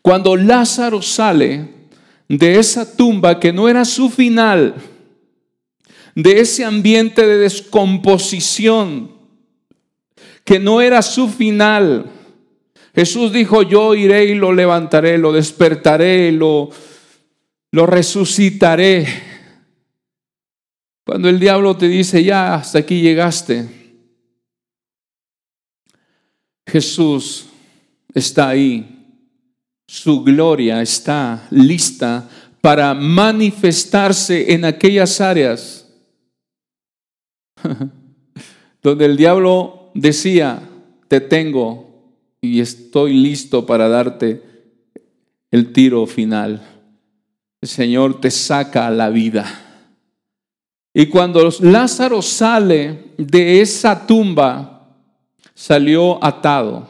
Cuando 0.00 0.36
Lázaro 0.36 1.02
sale 1.02 1.70
de 2.28 2.60
esa 2.60 2.96
tumba 2.96 3.40
que 3.40 3.52
no 3.52 3.68
era 3.68 3.84
su 3.84 4.08
final, 4.08 4.76
de 6.14 6.40
ese 6.40 6.64
ambiente 6.64 7.26
de 7.26 7.38
descomposición, 7.38 9.10
que 10.44 10.60
no 10.60 10.80
era 10.80 11.02
su 11.02 11.26
final, 11.28 12.12
Jesús 12.94 13.32
dijo, 13.32 13.62
yo 13.62 13.94
iré 13.94 14.26
y 14.26 14.34
lo 14.34 14.52
levantaré, 14.52 15.18
lo 15.18 15.32
despertaré, 15.32 16.30
lo, 16.30 16.70
resucitaré. 17.72 19.06
Cuando 21.04 21.28
el 21.28 21.40
diablo 21.40 21.76
te 21.76 21.88
dice, 21.88 22.22
ya, 22.22 22.54
hasta 22.54 22.78
aquí 22.78 23.00
llegaste, 23.00 23.68
Jesús 26.66 27.46
está 28.14 28.50
ahí. 28.50 28.90
Su 29.86 30.22
gloria 30.22 30.80
está 30.80 31.46
lista 31.50 32.28
para 32.60 32.94
manifestarse 32.94 34.54
en 34.54 34.64
aquellas 34.64 35.20
áreas 35.20 35.86
donde 38.82 39.04
el 39.04 39.16
diablo 39.16 39.90
decía, 39.94 40.62
te 41.08 41.20
tengo, 41.20 41.83
y 42.44 42.60
estoy 42.60 43.14
listo 43.14 43.64
para 43.64 43.88
darte 43.88 44.42
el 45.50 45.72
tiro 45.72 46.06
final. 46.06 46.62
El 47.60 47.68
Señor 47.68 48.20
te 48.20 48.30
saca 48.30 48.90
la 48.90 49.08
vida. 49.08 49.46
Y 50.92 51.06
cuando 51.06 51.48
Lázaro 51.60 52.20
sale 52.22 53.12
de 53.16 53.60
esa 53.60 54.06
tumba, 54.06 54.94
salió 55.54 56.22
atado, 56.22 56.86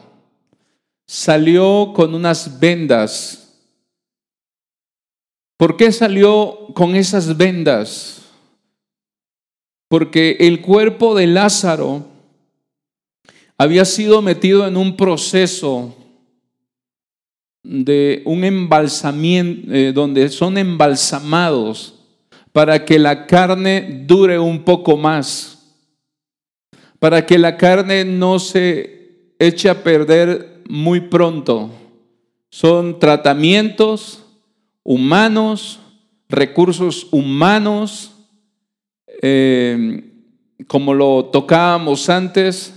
salió 1.07 1.93
con 1.95 2.13
unas 2.13 2.59
vendas. 2.59 3.55
¿Por 5.57 5.77
qué 5.77 5.91
salió 5.91 6.67
con 6.75 6.95
esas 6.95 7.37
vendas? 7.37 8.23
Porque 9.87 10.37
el 10.39 10.61
cuerpo 10.61 11.15
de 11.15 11.27
Lázaro 11.27 12.14
había 13.57 13.85
sido 13.85 14.21
metido 14.21 14.67
en 14.67 14.77
un 14.77 14.97
proceso 14.97 15.95
de 17.63 18.21
un 18.25 18.43
embalsamiento, 18.43 19.73
eh, 19.73 19.91
donde 19.93 20.29
son 20.29 20.57
embalsamados 20.57 21.95
para 22.51 22.85
que 22.85 22.99
la 22.99 23.25
carne 23.25 24.03
dure 24.05 24.39
un 24.39 24.63
poco 24.63 24.97
más, 24.97 25.75
para 26.99 27.25
que 27.25 27.37
la 27.37 27.57
carne 27.57 28.05
no 28.05 28.39
se 28.39 29.33
eche 29.39 29.69
a 29.69 29.83
perder 29.83 30.61
muy 30.69 31.01
pronto. 31.01 31.71
Son 32.49 32.99
tratamientos 32.99 34.23
humanos, 34.83 35.79
recursos 36.29 37.07
humanos, 37.11 38.11
eh, 39.21 40.03
como 40.67 40.93
lo 40.93 41.25
tocábamos 41.25 42.09
antes, 42.09 42.74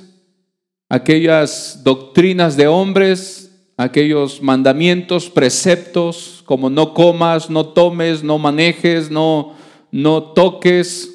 aquellas 0.89 1.83
doctrinas 1.85 2.57
de 2.57 2.67
hombres, 2.67 3.49
aquellos 3.77 4.43
mandamientos, 4.43 5.31
preceptos, 5.31 6.43
como 6.45 6.71
no 6.71 6.95
comas, 6.95 7.51
no 7.51 7.69
tomes, 7.69 8.23
no 8.23 8.39
manejes, 8.39 9.11
no, 9.11 9.55
no 9.93 10.23
toques, 10.33 11.15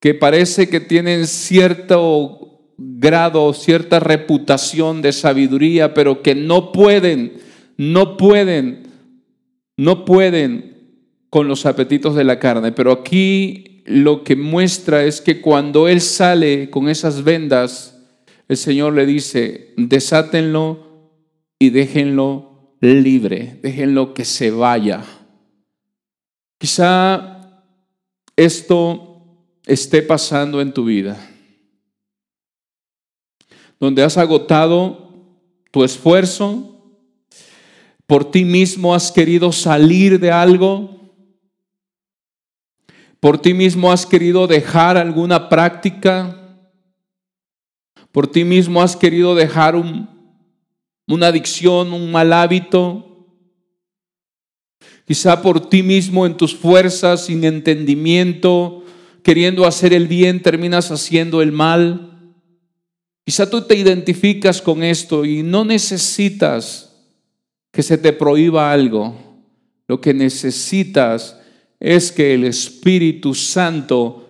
que 0.00 0.14
parece 0.14 0.68
que 0.68 0.80
tienen 0.80 1.26
cierto 1.26 2.46
grado, 2.78 3.52
cierta 3.52 4.00
reputación 4.00 5.02
de 5.02 5.12
sabiduría, 5.12 5.94
pero 5.94 6.22
que 6.22 6.34
no 6.34 6.72
pueden, 6.72 7.34
no 7.76 8.16
pueden, 8.16 8.88
no 9.76 10.04
pueden 10.04 10.76
con 11.30 11.48
los 11.48 11.66
apetitos 11.66 12.14
de 12.14 12.24
la 12.24 12.38
carne. 12.38 12.72
Pero 12.72 12.92
aquí 12.92 13.82
lo 13.86 14.24
que 14.24 14.36
muestra 14.36 15.04
es 15.04 15.20
que 15.20 15.40
cuando 15.40 15.88
Él 15.88 16.00
sale 16.00 16.70
con 16.70 16.88
esas 16.88 17.24
vendas, 17.24 17.95
el 18.48 18.56
Señor 18.56 18.94
le 18.94 19.06
dice, 19.06 19.74
desátenlo 19.76 20.86
y 21.58 21.70
déjenlo 21.70 22.56
libre, 22.80 23.58
déjenlo 23.62 24.14
que 24.14 24.24
se 24.24 24.50
vaya. 24.50 25.04
Quizá 26.58 27.62
esto 28.36 29.22
esté 29.66 30.02
pasando 30.02 30.60
en 30.60 30.72
tu 30.72 30.84
vida, 30.84 31.18
donde 33.80 34.02
has 34.02 34.16
agotado 34.16 35.10
tu 35.70 35.84
esfuerzo, 35.84 36.72
por 38.06 38.30
ti 38.30 38.44
mismo 38.44 38.94
has 38.94 39.10
querido 39.10 39.50
salir 39.52 40.20
de 40.20 40.30
algo, 40.30 40.96
por 43.18 43.38
ti 43.38 43.52
mismo 43.54 43.90
has 43.90 44.06
querido 44.06 44.46
dejar 44.46 44.96
alguna 44.96 45.48
práctica, 45.48 46.45
por 48.16 48.26
ti 48.26 48.44
mismo 48.44 48.80
has 48.80 48.96
querido 48.96 49.34
dejar 49.34 49.76
una 49.76 51.26
adicción, 51.26 51.92
un 51.92 52.10
mal 52.10 52.32
hábito. 52.32 53.28
Quizá 55.06 55.42
por 55.42 55.68
ti 55.68 55.82
mismo 55.82 56.24
en 56.24 56.34
tus 56.34 56.56
fuerzas, 56.56 57.26
sin 57.26 57.44
entendimiento, 57.44 58.84
queriendo 59.22 59.66
hacer 59.66 59.92
el 59.92 60.08
bien, 60.08 60.40
terminas 60.40 60.90
haciendo 60.90 61.42
el 61.42 61.52
mal. 61.52 62.32
Quizá 63.22 63.50
tú 63.50 63.60
te 63.60 63.74
identificas 63.74 64.62
con 64.62 64.82
esto 64.82 65.26
y 65.26 65.42
no 65.42 65.66
necesitas 65.66 66.96
que 67.70 67.82
se 67.82 67.98
te 67.98 68.14
prohíba 68.14 68.72
algo. 68.72 69.14
Lo 69.88 70.00
que 70.00 70.14
necesitas 70.14 71.38
es 71.78 72.12
que 72.12 72.32
el 72.32 72.44
Espíritu 72.44 73.34
Santo 73.34 74.25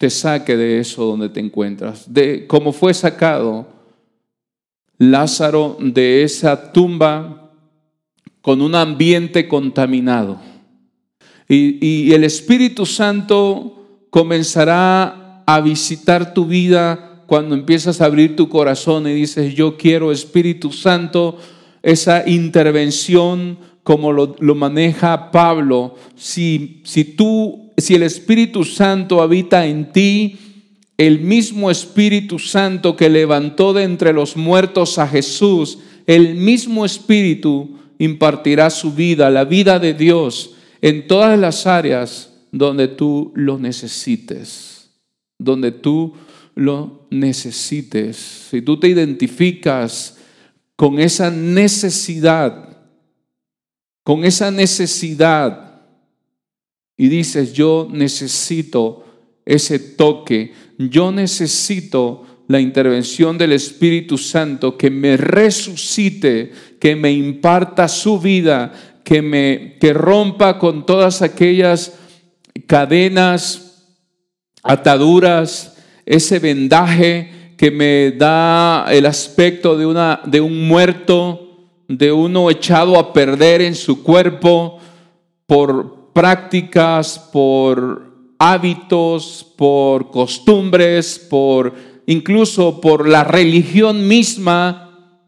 te 0.00 0.08
saque 0.08 0.56
de 0.56 0.80
eso 0.80 1.04
donde 1.04 1.28
te 1.28 1.40
encuentras. 1.40 2.10
De 2.10 2.46
cómo 2.46 2.72
fue 2.72 2.94
sacado 2.94 3.66
Lázaro 4.96 5.76
de 5.78 6.22
esa 6.22 6.72
tumba 6.72 7.52
con 8.40 8.62
un 8.62 8.74
ambiente 8.74 9.46
contaminado. 9.46 10.40
Y, 11.46 11.86
y 11.86 12.14
el 12.14 12.24
Espíritu 12.24 12.86
Santo 12.86 14.06
comenzará 14.08 15.44
a 15.46 15.60
visitar 15.60 16.32
tu 16.32 16.46
vida 16.46 17.24
cuando 17.26 17.54
empiezas 17.54 18.00
a 18.00 18.06
abrir 18.06 18.36
tu 18.36 18.48
corazón 18.48 19.06
y 19.06 19.12
dices, 19.12 19.54
yo 19.54 19.76
quiero 19.76 20.12
Espíritu 20.12 20.72
Santo, 20.72 21.36
esa 21.82 22.26
intervención 22.26 23.58
como 23.82 24.12
lo, 24.12 24.34
lo 24.38 24.54
maneja 24.54 25.30
Pablo. 25.30 25.96
Si, 26.16 26.80
si 26.84 27.04
tú 27.04 27.69
si 27.80 27.94
el 27.94 28.02
Espíritu 28.02 28.64
Santo 28.64 29.22
habita 29.22 29.66
en 29.66 29.92
ti, 29.92 30.38
el 30.96 31.20
mismo 31.20 31.70
Espíritu 31.70 32.38
Santo 32.38 32.96
que 32.96 33.08
levantó 33.08 33.72
de 33.72 33.84
entre 33.84 34.12
los 34.12 34.36
muertos 34.36 34.98
a 34.98 35.08
Jesús, 35.08 35.78
el 36.06 36.34
mismo 36.34 36.84
Espíritu 36.84 37.78
impartirá 37.98 38.70
su 38.70 38.92
vida, 38.92 39.30
la 39.30 39.44
vida 39.44 39.78
de 39.78 39.94
Dios, 39.94 40.54
en 40.82 41.06
todas 41.06 41.38
las 41.38 41.66
áreas 41.66 42.32
donde 42.52 42.88
tú 42.88 43.32
lo 43.34 43.58
necesites, 43.58 44.90
donde 45.38 45.72
tú 45.72 46.14
lo 46.54 47.06
necesites. 47.10 48.16
Si 48.50 48.62
tú 48.62 48.78
te 48.78 48.88
identificas 48.88 50.18
con 50.76 50.98
esa 50.98 51.30
necesidad, 51.30 52.76
con 54.02 54.24
esa 54.24 54.50
necesidad 54.50 55.69
y 57.00 57.08
dices, 57.08 57.54
yo 57.54 57.88
necesito 57.90 59.06
ese 59.46 59.78
toque, 59.78 60.52
yo 60.76 61.10
necesito 61.10 62.26
la 62.46 62.60
intervención 62.60 63.38
del 63.38 63.52
Espíritu 63.52 64.18
Santo 64.18 64.76
que 64.76 64.90
me 64.90 65.16
resucite, 65.16 66.52
que 66.78 66.94
me 66.96 67.10
imparta 67.10 67.88
su 67.88 68.20
vida, 68.20 68.74
que 69.02 69.22
me 69.22 69.78
que 69.80 69.94
rompa 69.94 70.58
con 70.58 70.84
todas 70.84 71.22
aquellas 71.22 71.94
cadenas, 72.66 73.86
ataduras, 74.62 75.78
ese 76.04 76.38
vendaje 76.38 77.54
que 77.56 77.70
me 77.70 78.10
da 78.10 78.88
el 78.90 79.06
aspecto 79.06 79.78
de 79.78 79.86
una 79.86 80.20
de 80.26 80.42
un 80.42 80.68
muerto, 80.68 81.70
de 81.88 82.12
uno 82.12 82.50
echado 82.50 82.98
a 82.98 83.14
perder 83.14 83.62
en 83.62 83.74
su 83.74 84.02
cuerpo 84.02 84.78
por 85.46 85.99
prácticas, 86.12 87.18
por 87.32 88.10
hábitos, 88.38 89.46
por 89.56 90.10
costumbres, 90.10 91.18
por 91.18 91.74
incluso 92.06 92.80
por 92.80 93.08
la 93.08 93.22
religión 93.22 94.08
misma, 94.08 95.18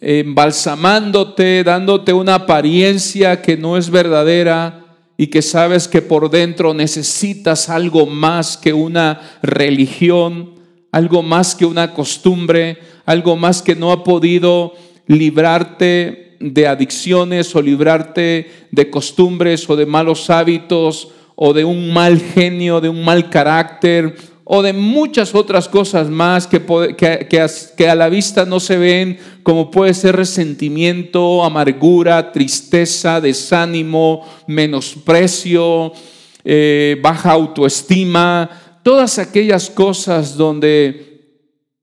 embalsamándote, 0.00 1.64
dándote 1.64 2.12
una 2.12 2.34
apariencia 2.34 3.40
que 3.40 3.56
no 3.56 3.76
es 3.76 3.88
verdadera 3.88 4.84
y 5.16 5.28
que 5.28 5.42
sabes 5.42 5.88
que 5.88 6.02
por 6.02 6.28
dentro 6.30 6.74
necesitas 6.74 7.70
algo 7.70 8.04
más 8.06 8.56
que 8.56 8.72
una 8.72 9.20
religión, 9.42 10.54
algo 10.92 11.22
más 11.22 11.54
que 11.54 11.64
una 11.64 11.94
costumbre, 11.94 12.78
algo 13.06 13.36
más 13.36 13.62
que 13.62 13.74
no 13.74 13.92
ha 13.92 14.04
podido 14.04 14.74
librarte 15.06 16.25
de 16.40 16.66
adicciones 16.66 17.54
o 17.54 17.62
librarte 17.62 18.50
de 18.70 18.90
costumbres 18.90 19.68
o 19.68 19.76
de 19.76 19.86
malos 19.86 20.30
hábitos 20.30 21.08
o 21.34 21.52
de 21.52 21.64
un 21.64 21.92
mal 21.92 22.20
genio, 22.20 22.80
de 22.80 22.88
un 22.88 23.04
mal 23.04 23.28
carácter 23.30 24.14
o 24.48 24.62
de 24.62 24.72
muchas 24.72 25.34
otras 25.34 25.68
cosas 25.68 26.08
más 26.08 26.46
que, 26.46 26.60
que, 26.96 27.88
a 27.88 27.94
la 27.96 28.08
vista 28.08 28.44
no 28.44 28.60
se 28.60 28.78
ven, 28.78 29.18
como 29.42 29.72
puede 29.72 29.92
ser 29.92 30.14
resentimiento, 30.14 31.42
amargura, 31.42 32.30
tristeza, 32.30 33.20
desánimo, 33.20 34.24
menosprecio, 34.46 35.92
eh, 36.44 36.96
baja 37.02 37.32
autoestima, 37.32 38.48
todas 38.84 39.18
aquellas 39.18 39.68
cosas 39.68 40.36
donde, 40.36 41.05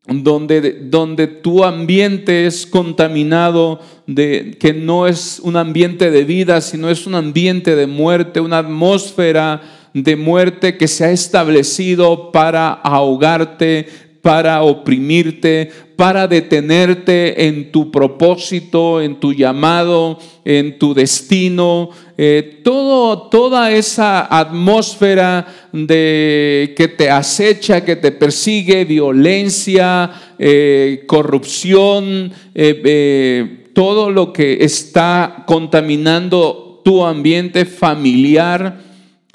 donde, 0.07 0.71
donde 0.89 1.27
tu 1.27 1.63
ambiente 1.63 2.45
es 2.45 2.65
contaminado, 2.65 3.79
de, 4.05 4.57
que 4.59 4.73
no 4.73 5.07
es 5.07 5.39
un 5.39 5.55
ambiente 5.55 6.11
de 6.11 6.25
vida, 6.25 6.59
sino 6.61 6.89
es 6.89 7.07
un 7.07 7.15
ambiente 7.15 7.75
de 7.75 7.87
muerte, 7.87 8.41
una 8.41 8.59
atmósfera 8.59 9.61
de 9.93 10.15
muerte 10.15 10.75
que 10.75 10.87
se 10.87 11.05
ha 11.05 11.11
establecido 11.11 12.31
para 12.31 12.71
ahogarte, 12.71 13.87
para 14.24 14.63
oprimirte, 14.63 15.69
para 15.97 16.30
detenerte 16.30 17.45
en 17.45 17.74
tu 17.74 17.91
propósito, 17.91 19.01
en 19.01 19.19
tu 19.19 19.34
llamado, 19.34 20.17
en 20.45 20.80
tu 20.80 20.93
destino. 20.93 21.89
Eh, 22.17 22.61
todo, 22.63 23.24
toda 23.24 23.69
esa 23.74 24.26
atmósfera 24.34 25.45
de, 25.74 26.74
que 26.78 26.88
te 26.88 27.09
acecha, 27.09 27.84
que 27.84 27.97
te 27.97 28.13
persigue, 28.13 28.86
violencia, 28.86 30.09
eh, 30.39 31.03
corrupción, 31.05 32.32
eh, 32.55 33.65
todo 33.74 34.09
lo 34.09 34.32
que 34.32 34.63
está 34.63 35.43
contaminando 35.45 36.82
tu 36.86 37.03
ambiente 37.03 37.65
familiar 37.65 38.80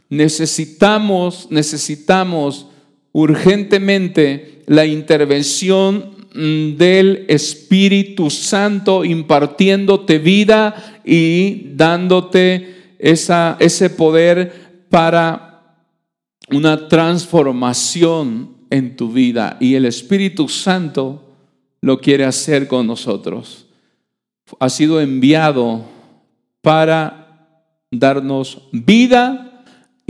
necesitamos, 0.09 1.49
necesitamos 1.51 2.69
urgentemente 3.13 4.58
la 4.69 4.87
intervención 4.87 6.11
mm, 6.35 6.77
del 6.77 7.25
Espíritu 7.29 8.31
Santo 8.31 9.05
impartiéndote 9.05 10.19
vida 10.19 11.01
y 11.05 11.73
dándote 11.75 12.95
esa, 12.99 13.57
ese 13.59 13.91
poder 13.91 14.85
para 14.91 15.77
una 16.51 16.89
transformación 16.89 18.57
en 18.71 18.97
tu 18.97 19.11
vida. 19.11 19.57
Y 19.59 19.75
el 19.75 19.87
Espíritu 19.87 20.49
Santo 20.49 21.25
lo 21.81 22.01
quiere 22.01 22.25
hacer 22.25 22.69
con 22.69 22.87
nosotros. 22.87 23.67
Ha 24.61 24.69
sido 24.69 25.01
enviado 25.01 25.85
para 26.61 27.57
darnos 27.91 28.69
vida 28.73 29.48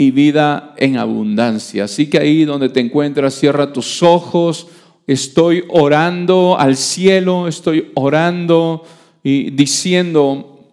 y 0.01 0.13
vida 0.13 0.75
en 0.77 0.97
abundancia. 0.97 1.85
Así 1.85 2.09
que 2.09 2.19
ahí 2.19 2.45
donde 2.45 2.69
te 2.69 2.79
encuentras, 2.79 3.35
cierra 3.35 3.73
tus 3.73 4.01
ojos. 4.01 4.69
Estoy 5.09 5.65
orando 5.69 6.57
al 6.57 6.77
cielo, 6.77 7.49
estoy 7.49 7.91
orando 7.97 8.85
y 9.25 9.51
diciendo 9.51 10.71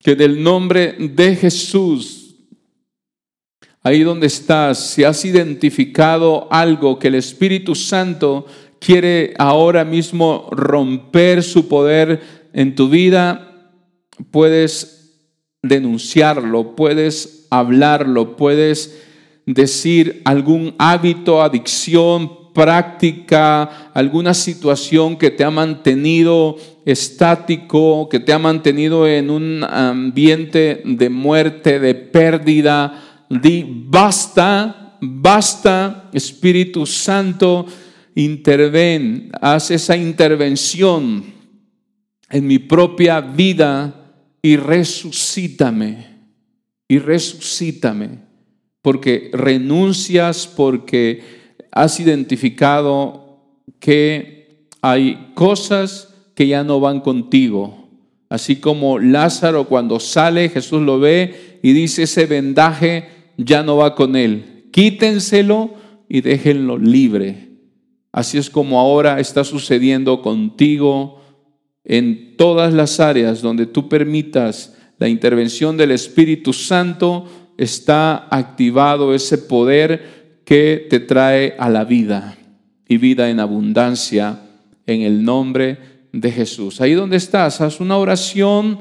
que 0.00 0.16
del 0.16 0.42
nombre 0.42 0.94
de 0.98 1.36
Jesús, 1.36 2.34
ahí 3.82 4.02
donde 4.04 4.28
estás, 4.28 4.78
si 4.78 5.04
has 5.04 5.22
identificado 5.26 6.48
algo 6.50 6.98
que 6.98 7.08
el 7.08 7.14
Espíritu 7.16 7.74
Santo 7.74 8.46
quiere 8.80 9.34
ahora 9.38 9.84
mismo 9.84 10.48
romper 10.50 11.42
su 11.42 11.68
poder 11.68 12.22
en 12.54 12.74
tu 12.74 12.88
vida, 12.88 13.74
puedes 14.30 14.97
denunciarlo, 15.62 16.76
puedes 16.76 17.46
hablarlo, 17.50 18.36
puedes 18.36 19.02
decir 19.46 20.22
algún 20.24 20.74
hábito, 20.78 21.42
adicción, 21.42 22.52
práctica, 22.52 23.90
alguna 23.94 24.34
situación 24.34 25.16
que 25.16 25.30
te 25.30 25.44
ha 25.44 25.50
mantenido 25.50 26.56
estático, 26.84 28.08
que 28.08 28.20
te 28.20 28.32
ha 28.32 28.38
mantenido 28.38 29.06
en 29.06 29.30
un 29.30 29.64
ambiente 29.64 30.82
de 30.84 31.08
muerte, 31.08 31.78
de 31.78 31.94
pérdida. 31.94 33.24
Di, 33.30 33.64
basta, 33.86 34.96
basta, 35.00 36.10
Espíritu 36.12 36.84
Santo, 36.84 37.66
interven, 38.14 39.30
haz 39.40 39.70
esa 39.70 39.96
intervención 39.96 41.24
en 42.30 42.46
mi 42.46 42.58
propia 42.58 43.20
vida 43.20 43.97
y 44.42 44.56
resucítame, 44.56 46.06
y 46.88 46.98
resucítame, 46.98 48.20
porque 48.82 49.30
renuncias, 49.32 50.46
porque 50.46 51.22
has 51.72 52.00
identificado 52.00 53.42
que 53.80 54.68
hay 54.80 55.32
cosas 55.34 56.14
que 56.34 56.46
ya 56.46 56.64
no 56.64 56.80
van 56.80 57.00
contigo. 57.00 57.88
Así 58.28 58.56
como 58.56 58.98
Lázaro 58.98 59.64
cuando 59.64 60.00
sale, 60.00 60.48
Jesús 60.48 60.82
lo 60.82 60.98
ve 60.98 61.58
y 61.62 61.72
dice, 61.72 62.04
ese 62.04 62.26
vendaje 62.26 63.08
ya 63.36 63.62
no 63.62 63.76
va 63.76 63.94
con 63.94 64.16
él. 64.16 64.68
Quítenselo 64.70 65.70
y 66.08 66.20
déjenlo 66.20 66.78
libre. 66.78 67.48
Así 68.12 68.38
es 68.38 68.50
como 68.50 68.80
ahora 68.80 69.20
está 69.20 69.44
sucediendo 69.44 70.22
contigo, 70.22 71.17
en 71.84 72.36
todas 72.36 72.74
las 72.74 73.00
áreas 73.00 73.42
donde 73.42 73.66
tú 73.66 73.88
permitas 73.88 74.76
la 74.98 75.08
intervención 75.08 75.76
del 75.76 75.92
Espíritu 75.92 76.52
Santo, 76.52 77.26
está 77.56 78.28
activado 78.30 79.14
ese 79.14 79.38
poder 79.38 80.40
que 80.44 80.86
te 80.88 81.00
trae 81.00 81.54
a 81.58 81.68
la 81.68 81.84
vida 81.84 82.36
y 82.88 82.96
vida 82.96 83.30
en 83.30 83.40
abundancia 83.40 84.40
en 84.86 85.02
el 85.02 85.22
nombre 85.22 85.78
de 86.12 86.32
Jesús. 86.32 86.80
Ahí 86.80 86.94
donde 86.94 87.16
estás, 87.16 87.60
haz 87.60 87.80
una 87.80 87.98
oración 87.98 88.80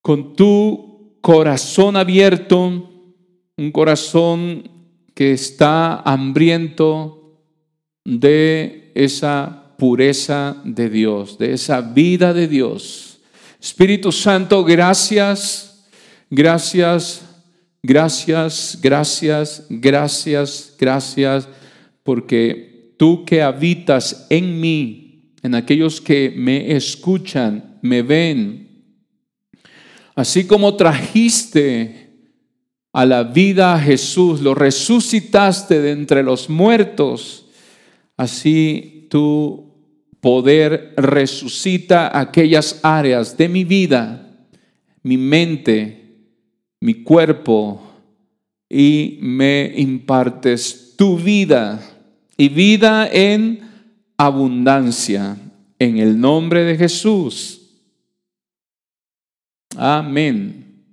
con 0.00 0.34
tu 0.34 1.18
corazón 1.20 1.96
abierto, 1.96 2.90
un 3.56 3.72
corazón 3.72 4.70
que 5.14 5.32
está 5.32 6.00
hambriento 6.00 7.42
de 8.04 8.92
esa 8.94 9.59
pureza 9.80 10.60
de 10.62 10.90
Dios, 10.90 11.38
de 11.38 11.54
esa 11.54 11.80
vida 11.80 12.34
de 12.34 12.46
Dios. 12.46 13.18
Espíritu 13.58 14.12
Santo, 14.12 14.62
gracias, 14.62 15.86
gracias, 16.28 17.22
gracias, 17.82 18.78
gracias, 18.82 19.66
gracias, 19.70 20.76
gracias, 20.78 21.48
porque 22.02 22.94
tú 22.98 23.24
que 23.24 23.40
habitas 23.40 24.26
en 24.28 24.60
mí, 24.60 25.32
en 25.42 25.54
aquellos 25.54 25.98
que 25.98 26.30
me 26.36 26.76
escuchan, 26.76 27.78
me 27.80 28.02
ven, 28.02 28.84
así 30.14 30.46
como 30.46 30.76
trajiste 30.76 32.18
a 32.92 33.06
la 33.06 33.22
vida 33.22 33.72
a 33.76 33.80
Jesús, 33.80 34.42
lo 34.42 34.54
resucitaste 34.54 35.80
de 35.80 35.92
entre 35.92 36.22
los 36.22 36.50
muertos, 36.50 37.46
así 38.18 39.06
tú 39.08 39.69
poder 40.20 40.94
resucita 40.96 42.18
aquellas 42.18 42.80
áreas 42.82 43.36
de 43.36 43.48
mi 43.48 43.64
vida, 43.64 44.28
mi 45.02 45.16
mente, 45.16 46.18
mi 46.80 47.02
cuerpo, 47.02 47.82
y 48.68 49.18
me 49.20 49.72
impartes 49.76 50.94
tu 50.96 51.18
vida 51.18 51.80
y 52.36 52.48
vida 52.48 53.08
en 53.10 53.60
abundancia. 54.16 55.36
En 55.78 55.98
el 55.98 56.20
nombre 56.20 56.62
de 56.64 56.76
Jesús. 56.76 57.62
Amén. 59.76 60.84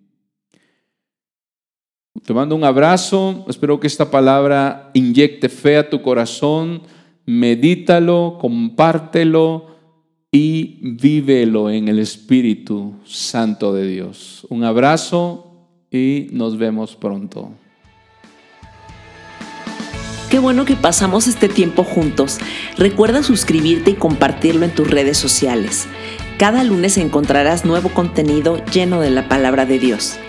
Te 2.23 2.33
mando 2.33 2.55
un 2.55 2.63
abrazo. 2.63 3.45
Espero 3.49 3.79
que 3.79 3.87
esta 3.87 4.09
palabra 4.09 4.89
inyecte 4.93 5.49
fe 5.49 5.77
a 5.77 5.89
tu 5.89 6.01
corazón 6.01 6.81
medítalo, 7.27 8.37
compártelo 8.41 9.67
y 10.31 10.79
vívelo 10.81 11.69
en 11.69 11.89
el 11.89 11.99
Espíritu 11.99 12.95
Santo 13.05 13.73
de 13.73 13.85
Dios. 13.85 14.47
Un 14.49 14.63
abrazo 14.63 15.67
y 15.91 16.27
nos 16.31 16.57
vemos 16.57 16.95
pronto. 16.95 17.51
Qué 20.29 20.39
bueno 20.39 20.65
que 20.65 20.75
pasamos 20.75 21.27
este 21.27 21.47
tiempo 21.47 21.83
juntos. 21.83 22.39
Recuerda 22.77 23.23
suscribirte 23.23 23.91
y 23.91 23.95
compartirlo 23.95 24.65
en 24.65 24.71
tus 24.71 24.89
redes 24.89 25.17
sociales. 25.17 25.87
Cada 26.37 26.63
lunes 26.63 26.97
encontrarás 26.97 27.65
nuevo 27.65 27.89
contenido 27.89 28.63
lleno 28.65 28.99
de 28.99 29.09
la 29.09 29.29
palabra 29.29 29.65
de 29.65 29.79
Dios. 29.79 30.19